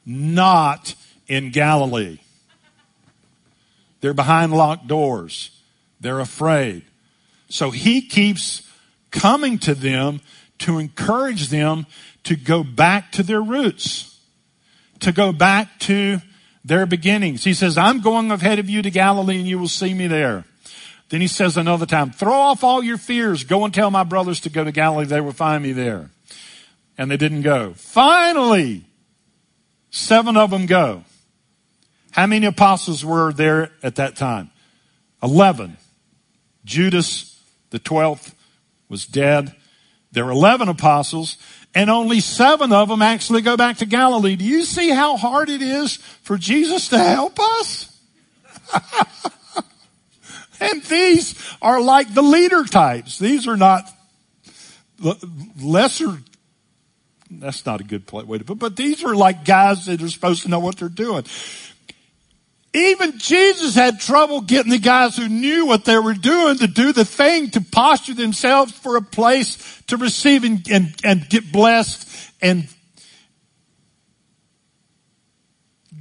Not 0.05 0.95
in 1.27 1.51
Galilee. 1.51 2.19
They're 4.01 4.13
behind 4.13 4.53
locked 4.53 4.87
doors. 4.87 5.51
They're 5.99 6.19
afraid. 6.19 6.83
So 7.49 7.71
he 7.71 8.01
keeps 8.01 8.67
coming 9.11 9.57
to 9.59 9.73
them 9.75 10.21
to 10.59 10.77
encourage 10.77 11.49
them 11.49 11.85
to 12.23 12.35
go 12.35 12.63
back 12.63 13.11
to 13.13 13.23
their 13.23 13.41
roots, 13.41 14.08
to 15.01 15.11
go 15.11 15.31
back 15.31 15.79
to 15.79 16.21
their 16.65 16.85
beginnings. 16.85 17.43
He 17.43 17.53
says, 17.53 17.77
I'm 17.77 18.01
going 18.01 18.31
ahead 18.31 18.59
of 18.59 18.69
you 18.69 18.81
to 18.81 18.91
Galilee 18.91 19.39
and 19.39 19.47
you 19.47 19.57
will 19.57 19.67
see 19.67 19.93
me 19.93 20.07
there. 20.07 20.45
Then 21.09 21.21
he 21.21 21.27
says 21.27 21.57
another 21.57 21.85
time, 21.85 22.11
throw 22.11 22.33
off 22.33 22.63
all 22.63 22.83
your 22.83 22.97
fears. 22.97 23.43
Go 23.43 23.65
and 23.65 23.73
tell 23.73 23.89
my 23.89 24.03
brothers 24.03 24.39
to 24.41 24.49
go 24.49 24.63
to 24.63 24.71
Galilee. 24.71 25.05
They 25.05 25.21
will 25.21 25.31
find 25.31 25.63
me 25.63 25.71
there. 25.71 26.11
And 26.97 27.09
they 27.09 27.17
didn't 27.17 27.41
go. 27.41 27.73
Finally, 27.75 28.83
seven 29.89 30.37
of 30.37 30.51
them 30.51 30.65
go. 30.65 31.03
How 32.11 32.27
many 32.27 32.45
apostles 32.45 33.03
were 33.05 33.31
there 33.31 33.71
at 33.81 33.95
that 33.95 34.15
time? 34.15 34.51
Eleven. 35.23 35.77
Judas, 36.65 37.41
the 37.71 37.79
twelfth, 37.79 38.35
was 38.89 39.05
dead. 39.05 39.55
There 40.11 40.25
were 40.25 40.31
eleven 40.31 40.69
apostles 40.69 41.37
and 41.79 41.89
only 41.89 42.19
seven 42.19 42.73
of 42.73 42.89
them 42.89 43.01
actually 43.01 43.41
go 43.41 43.55
back 43.55 43.77
to 43.77 43.85
Galilee. 43.85 44.35
Do 44.35 44.43
you 44.43 44.65
see 44.65 44.89
how 44.89 45.15
hard 45.15 45.49
it 45.49 45.61
is 45.61 45.95
for 45.95 46.37
Jesus 46.37 46.89
to 46.89 46.97
help 46.99 47.39
us? 47.39 47.97
and 50.59 50.83
these 50.83 51.41
are 51.61 51.79
like 51.79 52.13
the 52.13 52.21
leader 52.21 52.65
types. 52.65 53.17
These 53.17 53.47
are 53.47 53.55
not 53.55 53.89
lesser, 55.61 56.17
that's 57.31 57.65
not 57.65 57.79
a 57.79 57.85
good 57.85 58.11
way 58.11 58.39
to 58.39 58.43
put, 58.43 58.59
but 58.59 58.75
these 58.75 59.05
are 59.05 59.15
like 59.15 59.45
guys 59.45 59.85
that 59.85 60.01
are 60.01 60.09
supposed 60.09 60.43
to 60.43 60.49
know 60.49 60.59
what 60.59 60.75
they're 60.75 60.89
doing. 60.89 61.23
Even 62.73 63.17
Jesus 63.17 63.73
had 63.73 63.99
trouble 63.99 64.41
getting 64.41 64.71
the 64.71 64.77
guys 64.77 65.17
who 65.17 65.27
knew 65.27 65.65
what 65.65 65.85
they 65.85 65.97
were 65.97 66.13
doing 66.13 66.57
to 66.59 66.67
do 66.67 66.93
the 66.93 67.05
thing, 67.05 67.49
to 67.51 67.61
posture 67.61 68.13
themselves 68.13 68.71
for 68.71 68.95
a 68.95 69.01
place 69.01 69.81
to 69.87 69.97
receive 69.97 70.43
and, 70.43 70.69
and, 70.69 70.95
and 71.03 71.27
get 71.29 71.51
blessed 71.51 72.31
and 72.41 72.67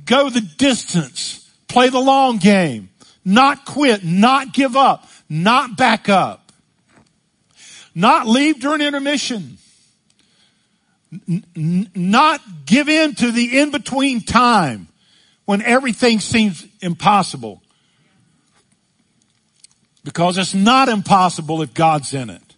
go 0.04 0.28
the 0.28 0.42
distance, 0.42 1.50
play 1.68 1.88
the 1.88 2.00
long 2.00 2.37
game, 2.37 2.90
not 3.24 3.64
quit, 3.64 4.04
not 4.04 4.52
give 4.52 4.76
up, 4.76 5.09
not 5.28 5.76
back 5.76 6.11
up, 6.11 6.52
not 7.94 8.26
leave 8.26 8.61
during 8.61 8.83
intermission, 8.83 9.57
N- 11.26 11.90
not 11.94 12.42
give 12.66 12.90
in 12.90 13.14
to 13.14 13.33
the 13.33 13.59
in-between 13.61 14.20
time 14.20 14.88
when 15.49 15.63
everything 15.63 16.21
seems 16.21 16.67
impossible. 16.83 17.63
Because 20.05 20.37
it's 20.37 20.53
not 20.53 20.91
impossible 20.91 21.63
if 21.63 21.73
God's 21.73 22.13
in 22.13 22.29
it. 22.29 22.55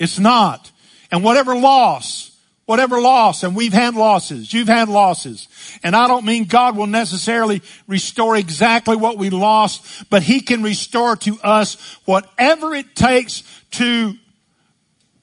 It's 0.00 0.18
not. 0.18 0.72
And 1.12 1.22
whatever 1.22 1.54
loss, 1.54 2.36
whatever 2.66 3.00
loss, 3.00 3.44
and 3.44 3.54
we've 3.54 3.72
had 3.72 3.94
losses, 3.94 4.52
you've 4.52 4.66
had 4.66 4.88
losses. 4.88 5.46
And 5.84 5.94
I 5.94 6.08
don't 6.08 6.24
mean 6.24 6.46
God 6.46 6.76
will 6.76 6.88
necessarily 6.88 7.62
restore 7.86 8.34
exactly 8.34 8.96
what 8.96 9.16
we 9.16 9.30
lost, 9.30 10.10
but 10.10 10.24
He 10.24 10.40
can 10.40 10.64
restore 10.64 11.14
to 11.18 11.38
us 11.40 11.76
whatever 12.04 12.74
it 12.74 12.96
takes 12.96 13.44
to 13.72 14.14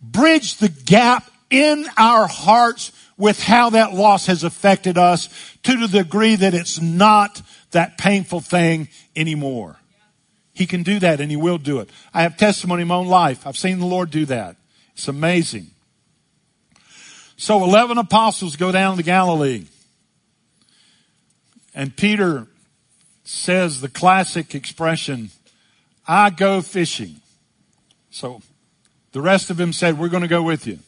bridge 0.02 0.56
the 0.56 0.70
gap 0.70 1.30
in 1.50 1.88
our 1.98 2.26
hearts 2.26 2.94
with 3.20 3.44
how 3.44 3.70
that 3.72 3.94
loss 3.94 4.26
has 4.26 4.44
affected 4.44 4.98
us 4.98 5.30
to 5.64 5.76
the 5.76 6.04
degree 6.04 6.36
that 6.38 6.56
it's 6.56 6.82
not 6.82 7.42
that 7.72 8.00
painful 8.00 8.40
thing 8.40 8.88
anymore. 9.16 9.76
He 10.54 10.66
can 10.66 10.82
do 10.84 11.00
that 11.00 11.22
and 11.22 11.30
he 11.30 11.38
will 11.38 11.58
do 11.58 11.80
it. 11.80 11.90
I 12.14 12.24
have 12.24 12.38
testimony 12.38 12.82
in 12.82 12.88
my 12.88 12.96
own 12.96 13.08
life. 13.08 13.46
I've 13.46 13.58
seen 13.58 13.80
the 13.80 13.86
Lord 13.86 14.10
do 14.10 14.26
that. 14.26 14.56
It's 14.94 15.08
amazing. 15.08 15.68
So 17.38 17.64
11 17.64 17.98
apostles 17.98 18.56
go 18.56 18.72
down 18.72 18.98
to 18.98 19.04
Galilee. 19.04 19.66
And 21.76 21.96
Peter 21.96 22.48
says 23.24 23.82
the 23.82 23.90
classic 23.90 24.56
expression, 24.56 25.30
I 26.08 26.30
go 26.30 26.62
fishing. 26.62 27.18
So 28.12 28.42
the 29.12 29.22
rest 29.22 29.50
of 29.50 29.58
them 29.58 29.72
said, 29.72 30.00
we're 30.00 30.10
going 30.10 30.24
to 30.24 30.28
go 30.28 30.44
with 30.44 30.66
you. 30.66 30.80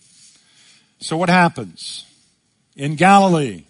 So 0.99 1.17
what 1.17 1.29
happens? 1.29 2.05
In 2.75 2.95
Galilee, 2.95 3.65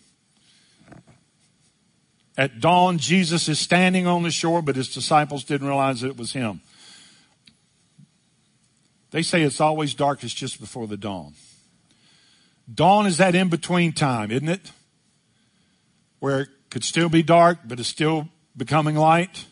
at 2.38 2.60
dawn, 2.60 2.98
Jesus 2.98 3.50
is 3.50 3.60
standing 3.60 4.08
on 4.08 4.24
the 4.24 4.32
shore, 4.32 4.62
but 4.62 4.76
his 4.76 4.94
disciples 4.94 5.44
didn't 5.44 5.68
realize 5.68 6.04
it 6.04 6.18
was 6.18 6.34
him. 6.34 6.62
They 9.12 9.22
say 9.22 9.42
it's 9.42 9.60
always 9.60 9.94
darkest 9.94 10.38
just 10.38 10.60
before 10.60 10.88
the 10.88 10.98
dawn. 10.98 11.34
Dawn 12.74 13.06
is 13.06 13.18
that 13.18 13.36
in 13.36 13.50
between 13.50 13.92
time, 13.92 14.32
isn't 14.32 14.48
it? 14.48 14.72
Where 16.20 16.42
it 16.42 16.50
could 16.70 16.84
still 16.84 17.10
be 17.10 17.22
dark, 17.22 17.60
but 17.66 17.80
it's 17.80 17.90
still 17.90 18.30
becoming 18.56 18.96
light. 18.96 19.46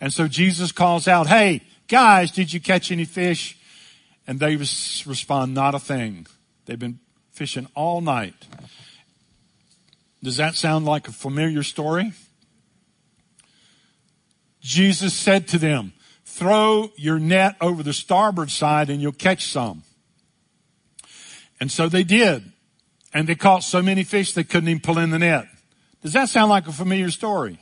And 0.00 0.12
so 0.12 0.28
Jesus 0.28 0.72
calls 0.72 1.06
out, 1.06 1.26
Hey, 1.26 1.62
guys, 1.88 2.30
did 2.30 2.52
you 2.52 2.60
catch 2.60 2.90
any 2.90 3.04
fish? 3.04 3.58
And 4.26 4.40
they 4.40 4.56
respond, 4.56 5.54
Not 5.54 5.74
a 5.74 5.78
thing. 5.78 6.26
They've 6.64 6.78
been 6.78 6.98
fishing 7.36 7.68
all 7.74 8.00
night. 8.00 8.34
Does 10.22 10.38
that 10.38 10.54
sound 10.54 10.86
like 10.86 11.06
a 11.06 11.12
familiar 11.12 11.62
story? 11.62 12.12
Jesus 14.60 15.14
said 15.14 15.46
to 15.48 15.58
them, 15.58 15.92
throw 16.24 16.90
your 16.96 17.18
net 17.18 17.56
over 17.60 17.82
the 17.82 17.92
starboard 17.92 18.50
side 18.50 18.90
and 18.90 19.00
you'll 19.00 19.12
catch 19.12 19.46
some. 19.46 19.84
And 21.60 21.70
so 21.70 21.88
they 21.88 22.02
did. 22.02 22.52
And 23.14 23.28
they 23.28 23.34
caught 23.34 23.62
so 23.62 23.82
many 23.82 24.02
fish 24.02 24.32
they 24.32 24.44
couldn't 24.44 24.68
even 24.68 24.80
pull 24.80 24.98
in 24.98 25.10
the 25.10 25.18
net. 25.18 25.46
Does 26.02 26.14
that 26.14 26.28
sound 26.28 26.50
like 26.50 26.66
a 26.66 26.72
familiar 26.72 27.10
story? 27.10 27.60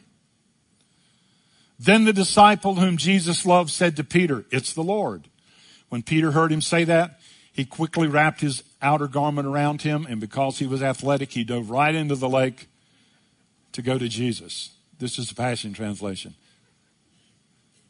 Then 1.78 2.04
the 2.04 2.12
disciple 2.12 2.76
whom 2.76 2.96
Jesus 2.96 3.44
loved 3.44 3.70
said 3.70 3.96
to 3.96 4.04
Peter, 4.04 4.44
it's 4.50 4.72
the 4.72 4.82
Lord. 4.82 5.28
When 5.88 6.02
Peter 6.02 6.30
heard 6.30 6.52
him 6.52 6.62
say 6.62 6.84
that, 6.84 7.20
he 7.54 7.64
quickly 7.64 8.08
wrapped 8.08 8.40
his 8.40 8.64
outer 8.82 9.06
garment 9.06 9.46
around 9.46 9.82
him, 9.82 10.06
and 10.10 10.20
because 10.20 10.58
he 10.58 10.66
was 10.66 10.82
athletic, 10.82 11.30
he 11.30 11.44
dove 11.44 11.70
right 11.70 11.94
into 11.94 12.16
the 12.16 12.28
lake 12.28 12.66
to 13.70 13.80
go 13.80 13.96
to 13.96 14.08
Jesus. 14.08 14.70
This 14.98 15.20
is 15.20 15.28
the 15.28 15.36
Passion 15.36 15.72
Translation. 15.72 16.34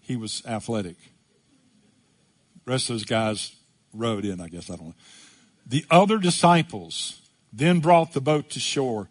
He 0.00 0.16
was 0.16 0.42
athletic. 0.46 0.96
The 2.66 2.72
rest 2.72 2.90
of 2.90 2.96
those 2.96 3.06
guys 3.06 3.56
rowed 3.94 4.26
in, 4.26 4.38
I 4.38 4.48
guess. 4.48 4.68
I 4.68 4.76
don't 4.76 4.88
know. 4.88 4.94
The 5.66 5.86
other 5.90 6.18
disciples 6.18 7.22
then 7.50 7.80
brought 7.80 8.12
the 8.12 8.20
boat 8.20 8.50
to 8.50 8.60
shore, 8.60 9.08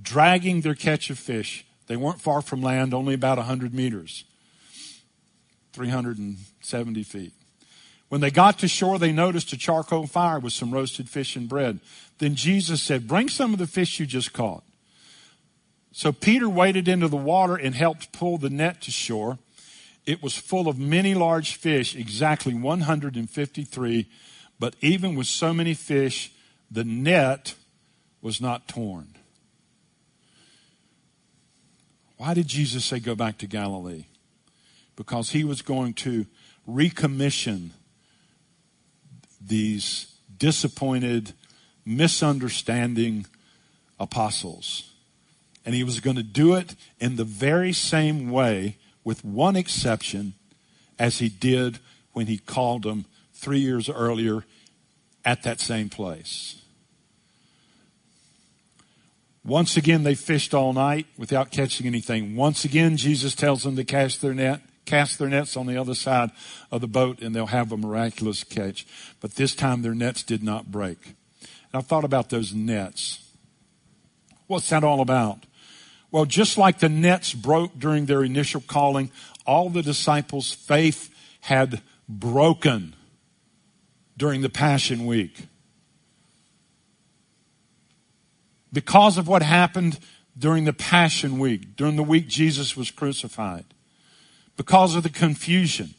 dragging 0.00 0.62
their 0.62 0.74
catch 0.74 1.10
of 1.10 1.18
fish. 1.18 1.66
They 1.88 1.96
weren't 1.96 2.22
far 2.22 2.40
from 2.40 2.62
land, 2.62 2.94
only 2.94 3.12
about 3.12 3.36
100 3.36 3.74
meters, 3.74 4.24
370 5.74 7.02
feet. 7.02 7.34
When 8.10 8.20
they 8.20 8.32
got 8.32 8.58
to 8.58 8.66
shore, 8.66 8.98
they 8.98 9.12
noticed 9.12 9.52
a 9.52 9.56
charcoal 9.56 10.08
fire 10.08 10.40
with 10.40 10.52
some 10.52 10.72
roasted 10.72 11.08
fish 11.08 11.36
and 11.36 11.48
bread. 11.48 11.78
Then 12.18 12.34
Jesus 12.34 12.82
said, 12.82 13.06
Bring 13.06 13.28
some 13.28 13.52
of 13.52 13.60
the 13.60 13.68
fish 13.68 14.00
you 14.00 14.04
just 14.04 14.32
caught. 14.32 14.64
So 15.92 16.10
Peter 16.10 16.48
waded 16.48 16.88
into 16.88 17.06
the 17.06 17.16
water 17.16 17.54
and 17.54 17.72
helped 17.72 18.10
pull 18.10 18.36
the 18.36 18.50
net 18.50 18.82
to 18.82 18.90
shore. 18.90 19.38
It 20.06 20.24
was 20.24 20.36
full 20.36 20.66
of 20.66 20.76
many 20.76 21.14
large 21.14 21.54
fish, 21.54 21.94
exactly 21.94 22.52
153. 22.52 24.08
But 24.58 24.74
even 24.80 25.14
with 25.14 25.28
so 25.28 25.54
many 25.54 25.74
fish, 25.74 26.32
the 26.68 26.82
net 26.82 27.54
was 28.20 28.40
not 28.40 28.66
torn. 28.66 29.14
Why 32.16 32.34
did 32.34 32.48
Jesus 32.48 32.84
say 32.84 32.98
go 32.98 33.14
back 33.14 33.38
to 33.38 33.46
Galilee? 33.46 34.06
Because 34.96 35.30
he 35.30 35.44
was 35.44 35.62
going 35.62 35.94
to 35.94 36.26
recommission 36.68 37.70
these 39.40 40.14
disappointed, 40.38 41.32
misunderstanding 41.84 43.26
apostles. 43.98 44.92
And 45.64 45.74
he 45.74 45.84
was 45.84 46.00
going 46.00 46.16
to 46.16 46.22
do 46.22 46.54
it 46.54 46.74
in 46.98 47.16
the 47.16 47.24
very 47.24 47.72
same 47.72 48.30
way, 48.30 48.76
with 49.04 49.24
one 49.24 49.56
exception, 49.56 50.34
as 50.98 51.18
he 51.18 51.28
did 51.28 51.78
when 52.12 52.26
he 52.26 52.38
called 52.38 52.82
them 52.82 53.04
three 53.32 53.60
years 53.60 53.88
earlier 53.88 54.44
at 55.24 55.42
that 55.42 55.60
same 55.60 55.88
place. 55.88 56.62
Once 59.44 59.76
again, 59.76 60.02
they 60.02 60.14
fished 60.14 60.52
all 60.52 60.72
night 60.72 61.06
without 61.16 61.50
catching 61.50 61.86
anything. 61.86 62.36
Once 62.36 62.64
again, 62.64 62.96
Jesus 62.96 63.34
tells 63.34 63.62
them 63.62 63.76
to 63.76 63.84
cast 63.84 64.20
their 64.20 64.34
net 64.34 64.60
cast 64.90 65.20
their 65.20 65.28
nets 65.28 65.56
on 65.56 65.66
the 65.66 65.76
other 65.76 65.94
side 65.94 66.30
of 66.72 66.80
the 66.80 66.88
boat 66.88 67.22
and 67.22 67.32
they'll 67.32 67.46
have 67.46 67.70
a 67.70 67.76
miraculous 67.76 68.42
catch. 68.42 68.84
But 69.20 69.36
this 69.36 69.54
time 69.54 69.82
their 69.82 69.94
nets 69.94 70.24
did 70.24 70.42
not 70.42 70.72
break. 70.72 70.98
And 71.04 71.74
I've 71.74 71.86
thought 71.86 72.04
about 72.04 72.28
those 72.28 72.52
nets. 72.52 73.24
What's 74.48 74.68
that 74.70 74.82
all 74.82 75.00
about? 75.00 75.46
Well, 76.10 76.24
just 76.24 76.58
like 76.58 76.80
the 76.80 76.88
nets 76.88 77.32
broke 77.32 77.78
during 77.78 78.06
their 78.06 78.24
initial 78.24 78.60
calling, 78.60 79.12
all 79.46 79.70
the 79.70 79.82
disciples' 79.82 80.52
faith 80.52 81.14
had 81.42 81.82
broken 82.08 82.96
during 84.16 84.40
the 84.40 84.50
Passion 84.50 85.06
Week. 85.06 85.46
Because 88.72 89.18
of 89.18 89.28
what 89.28 89.42
happened 89.42 90.00
during 90.36 90.64
the 90.64 90.72
Passion 90.72 91.38
Week, 91.38 91.76
during 91.76 91.94
the 91.94 92.02
week 92.02 92.26
Jesus 92.26 92.76
was 92.76 92.90
crucified 92.90 93.66
because 94.60 94.94
of 94.94 95.02
the 95.02 95.08
confusion. 95.08 95.94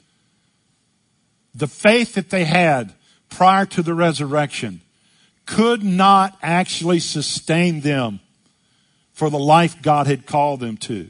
The 1.55 1.65
faith 1.65 2.13
that 2.13 2.29
they 2.29 2.45
had 2.45 2.93
prior 3.27 3.65
to 3.65 3.81
the 3.81 3.95
resurrection 3.95 4.81
could 5.47 5.83
not 5.83 6.37
actually 6.43 6.99
sustain 6.99 7.81
them 7.81 8.19
for 9.13 9.31
the 9.31 9.39
life 9.39 9.81
God 9.81 10.05
had 10.05 10.27
called 10.27 10.59
them 10.59 10.77
to. 10.77 11.09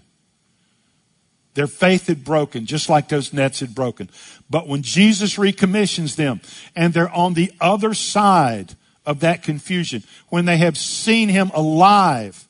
Their 1.55 1.67
faith 1.67 2.07
had 2.07 2.23
broken, 2.23 2.65
just 2.65 2.87
like 2.87 3.09
those 3.09 3.33
nets 3.33 3.59
had 3.59 3.75
broken. 3.75 4.09
But 4.49 4.69
when 4.69 4.81
Jesus 4.81 5.37
recommissions 5.37 6.15
them 6.15 6.39
and 6.73 6.93
they're 6.93 7.13
on 7.13 7.33
the 7.33 7.51
other 7.59 7.93
side 7.93 8.75
of 9.05 9.19
that 9.19 9.43
confusion, 9.43 10.05
when 10.29 10.45
they 10.45 10.55
have 10.55 10.77
seen 10.77 11.27
him 11.27 11.51
alive, 11.53 12.47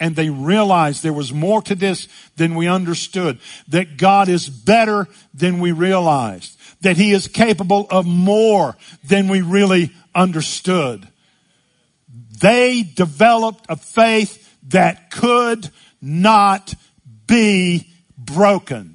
and 0.00 0.16
they 0.16 0.30
realized 0.30 1.02
there 1.02 1.12
was 1.12 1.32
more 1.32 1.62
to 1.62 1.74
this 1.74 2.08
than 2.36 2.54
we 2.54 2.68
understood. 2.68 3.38
That 3.68 3.96
God 3.96 4.28
is 4.28 4.48
better 4.48 5.08
than 5.32 5.60
we 5.60 5.72
realized. 5.72 6.58
That 6.82 6.96
He 6.96 7.12
is 7.12 7.28
capable 7.28 7.86
of 7.90 8.06
more 8.06 8.76
than 9.04 9.28
we 9.28 9.40
really 9.40 9.92
understood. 10.14 11.08
They 12.40 12.82
developed 12.82 13.66
a 13.68 13.76
faith 13.76 14.56
that 14.68 15.10
could 15.10 15.70
not 16.00 16.74
be 17.26 17.88
broken. 18.18 18.94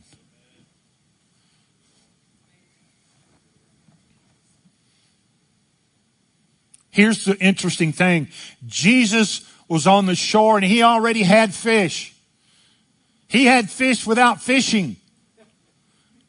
Here's 6.91 7.23
the 7.23 7.38
interesting 7.38 7.93
thing. 7.93 8.27
Jesus 8.67 9.48
was 9.69 9.88
on 9.88 10.08
the 10.08 10.15
shore 10.15 10.58
and 10.58 10.65
he 10.65 10.84
already 10.84 11.23
had 11.23 11.53
fish. 11.53 12.13
He 13.27 13.45
had 13.45 13.69
fish 13.69 14.05
without 14.05 14.41
fishing. 14.41 14.97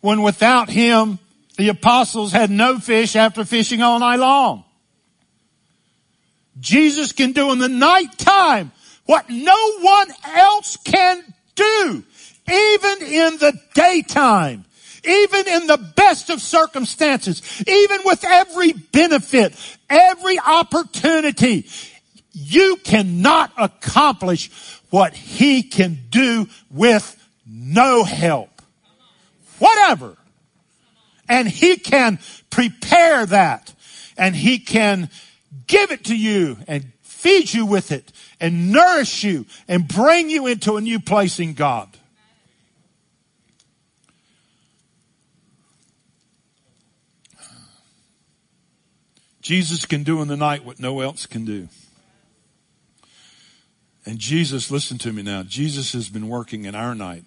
When 0.01 0.23
without 0.23 0.69
him, 0.69 1.19
the 1.57 1.69
apostles 1.69 2.33
had 2.33 2.51
no 2.51 2.79
fish 2.79 3.17
after 3.17 3.45
fishing 3.45 3.83
all 3.83 3.99
night 3.99 4.19
long. 4.19 4.65
Jesus 6.61 7.13
can 7.13 7.33
do 7.33 7.53
in 7.53 7.59
the 7.59 7.69
nighttime 7.69 8.71
what 9.07 9.29
no 9.31 9.79
one 9.81 10.09
else 10.25 10.77
can 10.77 11.23
do, 11.55 12.05
even 12.51 13.03
in 13.03 13.39
the 13.39 13.59
daytime, 13.75 14.65
even 15.05 15.49
in 15.49 15.67
the 15.67 15.93
best 15.97 16.29
of 16.29 16.43
circumstances, 16.43 17.43
even 17.67 18.01
with 18.05 18.25
every 18.25 18.73
benefit, 18.73 19.55
every 19.89 20.39
opportunity. 20.39 21.67
You 22.33 22.77
cannot 22.77 23.53
accomplish 23.57 24.51
what 24.91 25.15
he 25.15 25.63
can 25.63 25.99
do 26.11 26.49
with 26.71 27.17
no 27.47 28.05
help. 28.05 28.63
Whatever. 29.59 30.17
And 31.29 31.49
he 31.49 31.77
can 31.77 32.19
prepare 32.51 33.27
that 33.27 33.75
and 34.17 34.35
he 34.35 34.59
can 34.59 35.09
give 35.67 35.91
it 35.91 36.05
to 36.05 36.17
you 36.17 36.59
and 36.67 36.93
feed 37.03 37.53
you 37.53 37.67
with 37.67 37.93
it 37.93 38.13
and 38.41 38.73
nourish 38.73 39.23
you 39.23 39.47
and 39.69 39.87
bring 39.87 40.31
you 40.31 40.47
into 40.47 40.77
a 40.77 40.81
new 40.81 40.99
place 40.99 41.39
in 41.39 41.55
God. 41.55 41.89
Jesus 49.41 49.85
can 49.85 50.03
do 50.03 50.23
in 50.23 50.29
the 50.29 50.37
night 50.37 50.65
what 50.65 50.79
no 50.79 51.01
else 51.01 51.27
can 51.27 51.45
do. 51.45 51.69
And 54.07 54.19
Jesus, 54.19 54.71
listen 54.71 54.99
to 54.99 55.13
me 55.13 55.23
now, 55.23 55.43
Jesus 55.43 55.93
has 55.93 56.09
been 56.09 56.29
working 56.29 56.65
in 56.65 56.75
our 56.75 56.95
night. 56.95 57.25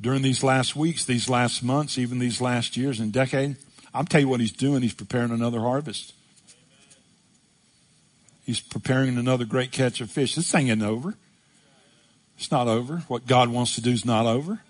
During 0.00 0.22
these 0.22 0.42
last 0.42 0.76
weeks, 0.76 1.04
these 1.04 1.28
last 1.28 1.62
months, 1.62 1.98
even 1.98 2.18
these 2.18 2.40
last 2.40 2.76
years 2.76 3.00
and 3.00 3.12
decade, 3.12 3.56
I'll 3.94 4.04
tell 4.04 4.20
you 4.20 4.28
what 4.28 4.40
he's 4.40 4.52
doing. 4.52 4.82
He's 4.82 4.94
preparing 4.94 5.30
another 5.30 5.60
harvest. 5.60 6.12
He's 8.44 8.60
preparing 8.60 9.16
another 9.16 9.44
great 9.44 9.72
catch 9.72 10.00
of 10.00 10.10
fish. 10.10 10.34
This 10.34 10.50
thing 10.50 10.68
isn't 10.68 10.82
over. 10.82 11.14
It's 12.36 12.50
not 12.50 12.68
over. 12.68 12.98
What 13.08 13.26
God 13.26 13.48
wants 13.48 13.76
to 13.76 13.80
do 13.80 13.90
is 13.90 14.04
not 14.04 14.26
over. 14.26 14.60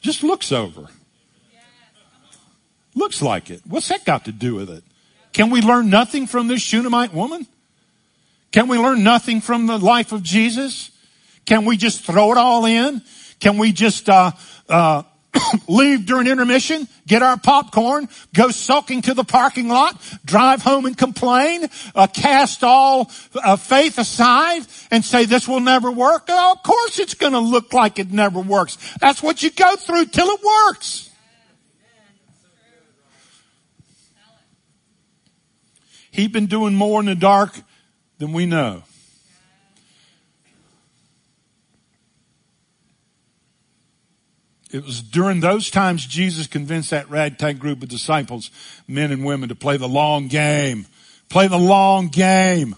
Just 0.00 0.22
looks 0.22 0.50
over. 0.50 0.88
Looks 2.94 3.20
like 3.22 3.50
it. 3.50 3.62
What's 3.66 3.88
that 3.88 4.04
got 4.04 4.24
to 4.24 4.32
do 4.32 4.54
with 4.54 4.70
it? 4.70 4.82
Can 5.32 5.50
we 5.50 5.60
learn 5.60 5.90
nothing 5.90 6.26
from 6.26 6.48
this 6.48 6.62
Shunammite 6.62 7.12
woman? 7.12 7.46
Can 8.54 8.68
we 8.68 8.78
learn 8.78 9.02
nothing 9.02 9.40
from 9.40 9.66
the 9.66 9.78
life 9.78 10.12
of 10.12 10.22
Jesus? 10.22 10.92
Can 11.44 11.64
we 11.64 11.76
just 11.76 12.04
throw 12.04 12.30
it 12.30 12.38
all 12.38 12.64
in? 12.66 13.02
Can 13.40 13.58
we 13.58 13.72
just 13.72 14.08
uh, 14.08 14.30
uh, 14.68 15.02
leave 15.68 16.06
during 16.06 16.28
intermission, 16.28 16.86
get 17.04 17.20
our 17.20 17.36
popcorn, 17.36 18.08
go 18.32 18.52
sulking 18.52 19.02
to 19.02 19.12
the 19.12 19.24
parking 19.24 19.66
lot, 19.66 20.00
drive 20.24 20.62
home 20.62 20.86
and 20.86 20.96
complain, 20.96 21.66
uh, 21.96 22.06
cast 22.06 22.62
all 22.62 23.10
uh, 23.34 23.56
faith 23.56 23.98
aside 23.98 24.62
and 24.92 25.04
say 25.04 25.24
this 25.24 25.48
will 25.48 25.58
never 25.58 25.90
work? 25.90 26.26
Oh, 26.28 26.52
of 26.52 26.62
course 26.62 27.00
it's 27.00 27.14
going 27.14 27.32
to 27.32 27.40
look 27.40 27.72
like 27.72 27.98
it 27.98 28.12
never 28.12 28.38
works. 28.38 28.78
That's 29.00 29.20
what 29.20 29.42
you 29.42 29.50
go 29.50 29.74
through 29.74 30.06
till 30.06 30.28
it 30.28 30.40
works. 30.44 31.10
He's 36.12 36.28
been 36.28 36.46
doing 36.46 36.76
more 36.76 37.00
in 37.00 37.06
the 37.06 37.16
dark 37.16 37.50
than 38.24 38.32
we 38.32 38.46
know. 38.46 38.82
It 44.72 44.82
was 44.82 45.02
during 45.02 45.40
those 45.40 45.70
times 45.70 46.06
Jesus 46.06 46.46
convinced 46.46 46.90
that 46.90 47.08
ragtag 47.10 47.58
group 47.58 47.82
of 47.82 47.88
disciples, 47.88 48.50
men 48.88 49.12
and 49.12 49.24
women, 49.24 49.50
to 49.50 49.54
play 49.54 49.76
the 49.76 49.88
long 49.88 50.26
game. 50.26 50.86
Play 51.28 51.48
the 51.48 51.58
long 51.58 52.08
game. 52.08 52.74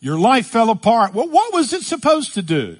Your 0.00 0.18
life 0.18 0.46
fell 0.46 0.70
apart. 0.70 1.12
Well, 1.12 1.28
what 1.28 1.52
was 1.52 1.74
it 1.74 1.82
supposed 1.82 2.32
to 2.34 2.42
do? 2.42 2.78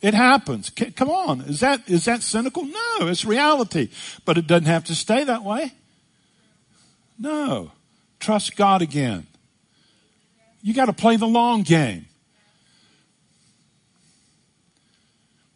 It 0.00 0.14
happens. 0.14 0.70
Come 0.70 1.10
on. 1.10 1.40
Is 1.40 1.58
that, 1.60 1.88
is 1.88 2.04
that 2.04 2.22
cynical? 2.22 2.64
No, 2.64 3.08
it's 3.08 3.24
reality. 3.24 3.90
But 4.24 4.38
it 4.38 4.46
doesn't 4.46 4.66
have 4.66 4.84
to 4.84 4.94
stay 4.94 5.24
that 5.24 5.42
way. 5.42 5.72
No. 7.18 7.72
Trust 8.20 8.56
God 8.56 8.82
again. 8.82 9.26
You 10.62 10.74
gotta 10.74 10.92
play 10.92 11.16
the 11.16 11.26
long 11.26 11.62
game. 11.62 12.06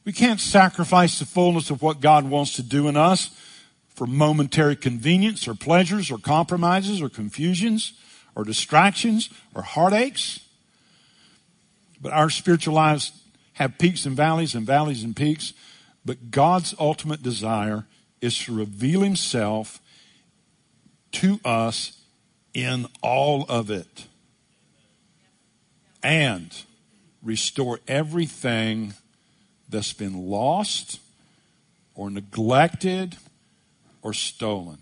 We 0.05 0.12
can't 0.12 0.40
sacrifice 0.40 1.18
the 1.18 1.27
fullness 1.27 1.70
of 1.70 1.83
what 1.83 2.01
God 2.01 2.29
wants 2.29 2.55
to 2.55 2.62
do 2.62 2.88
in 2.88 2.96
us 2.96 3.31
for 3.88 4.07
momentary 4.07 4.75
convenience 4.75 5.46
or 5.46 5.55
pleasures 5.55 6.11
or 6.11 6.18
compromises 6.18 7.01
or 7.01 7.09
confusions 7.09 7.92
or 8.35 8.44
distractions 8.44 9.31
or 9.55 9.62
heartaches. 9.62 10.40
But 12.01 12.12
our 12.12 12.31
spiritual 12.31 12.75
lives 12.75 13.12
have 13.55 13.79
peaks 13.79 14.07
and 14.07 14.16
valleys 14.16 14.55
and 14.55 14.66
valleys 14.66 15.05
and 15.05 15.14
peaks. 15.14 15.53
But 16.05 16.31
God's 16.33 16.75
ultimate 16.81 17.22
desire 17.22 17.85
is 18.20 18.37
to 18.44 18.57
reveal 18.57 19.03
himself 19.03 19.81
to 21.12 21.40
us 21.44 21.98
in 22.55 22.87
all 23.03 23.44
of 23.48 23.70
it 23.70 24.07
and 26.03 26.64
restore 27.22 27.81
everything 27.87 28.94
that's 29.68 29.92
been 29.92 30.27
lost 30.29 31.01
or 31.94 32.11
neglected 32.11 33.16
or 34.03 34.12
stolen. 34.12 34.79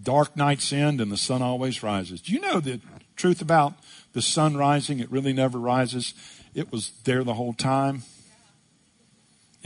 Dark 0.00 0.36
nights 0.36 0.72
end 0.72 1.00
and 1.00 1.10
the 1.10 1.16
sun 1.16 1.42
always 1.42 1.82
rises. 1.82 2.20
Do 2.20 2.32
you 2.32 2.40
know 2.40 2.60
the 2.60 2.80
truth 3.16 3.42
about 3.42 3.74
the 4.12 4.22
sun 4.22 4.56
rising? 4.56 5.00
It 5.00 5.10
really 5.10 5.32
never 5.32 5.58
rises. 5.58 6.14
It 6.54 6.70
was 6.70 6.92
there 7.04 7.24
the 7.24 7.34
whole 7.34 7.54
time. 7.54 8.02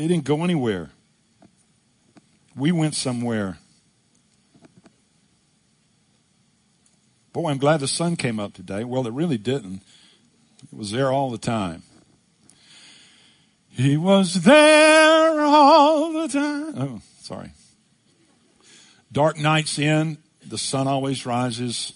It 0.00 0.08
didn't 0.08 0.24
go 0.24 0.42
anywhere. 0.42 0.92
We 2.56 2.72
went 2.72 2.94
somewhere. 2.94 3.58
Boy, 7.34 7.50
I'm 7.50 7.58
glad 7.58 7.80
the 7.80 7.86
sun 7.86 8.16
came 8.16 8.40
up 8.40 8.54
today. 8.54 8.82
Well, 8.82 9.06
it 9.06 9.12
really 9.12 9.36
didn't. 9.36 9.82
It 10.72 10.74
was 10.74 10.92
there 10.92 11.12
all 11.12 11.30
the 11.30 11.36
time. 11.36 11.82
He 13.68 13.98
was 13.98 14.44
there 14.44 15.38
all 15.42 16.14
the 16.14 16.28
time. 16.28 16.74
Oh, 16.78 17.02
sorry. 17.20 17.52
Dark 19.12 19.36
nights 19.36 19.78
in, 19.78 20.16
the 20.42 20.56
sun 20.56 20.88
always 20.88 21.26
rises. 21.26 21.92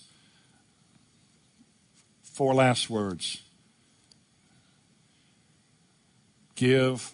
Four 2.22 2.52
last 2.52 2.90
words. 2.90 3.42
Give 6.54 7.13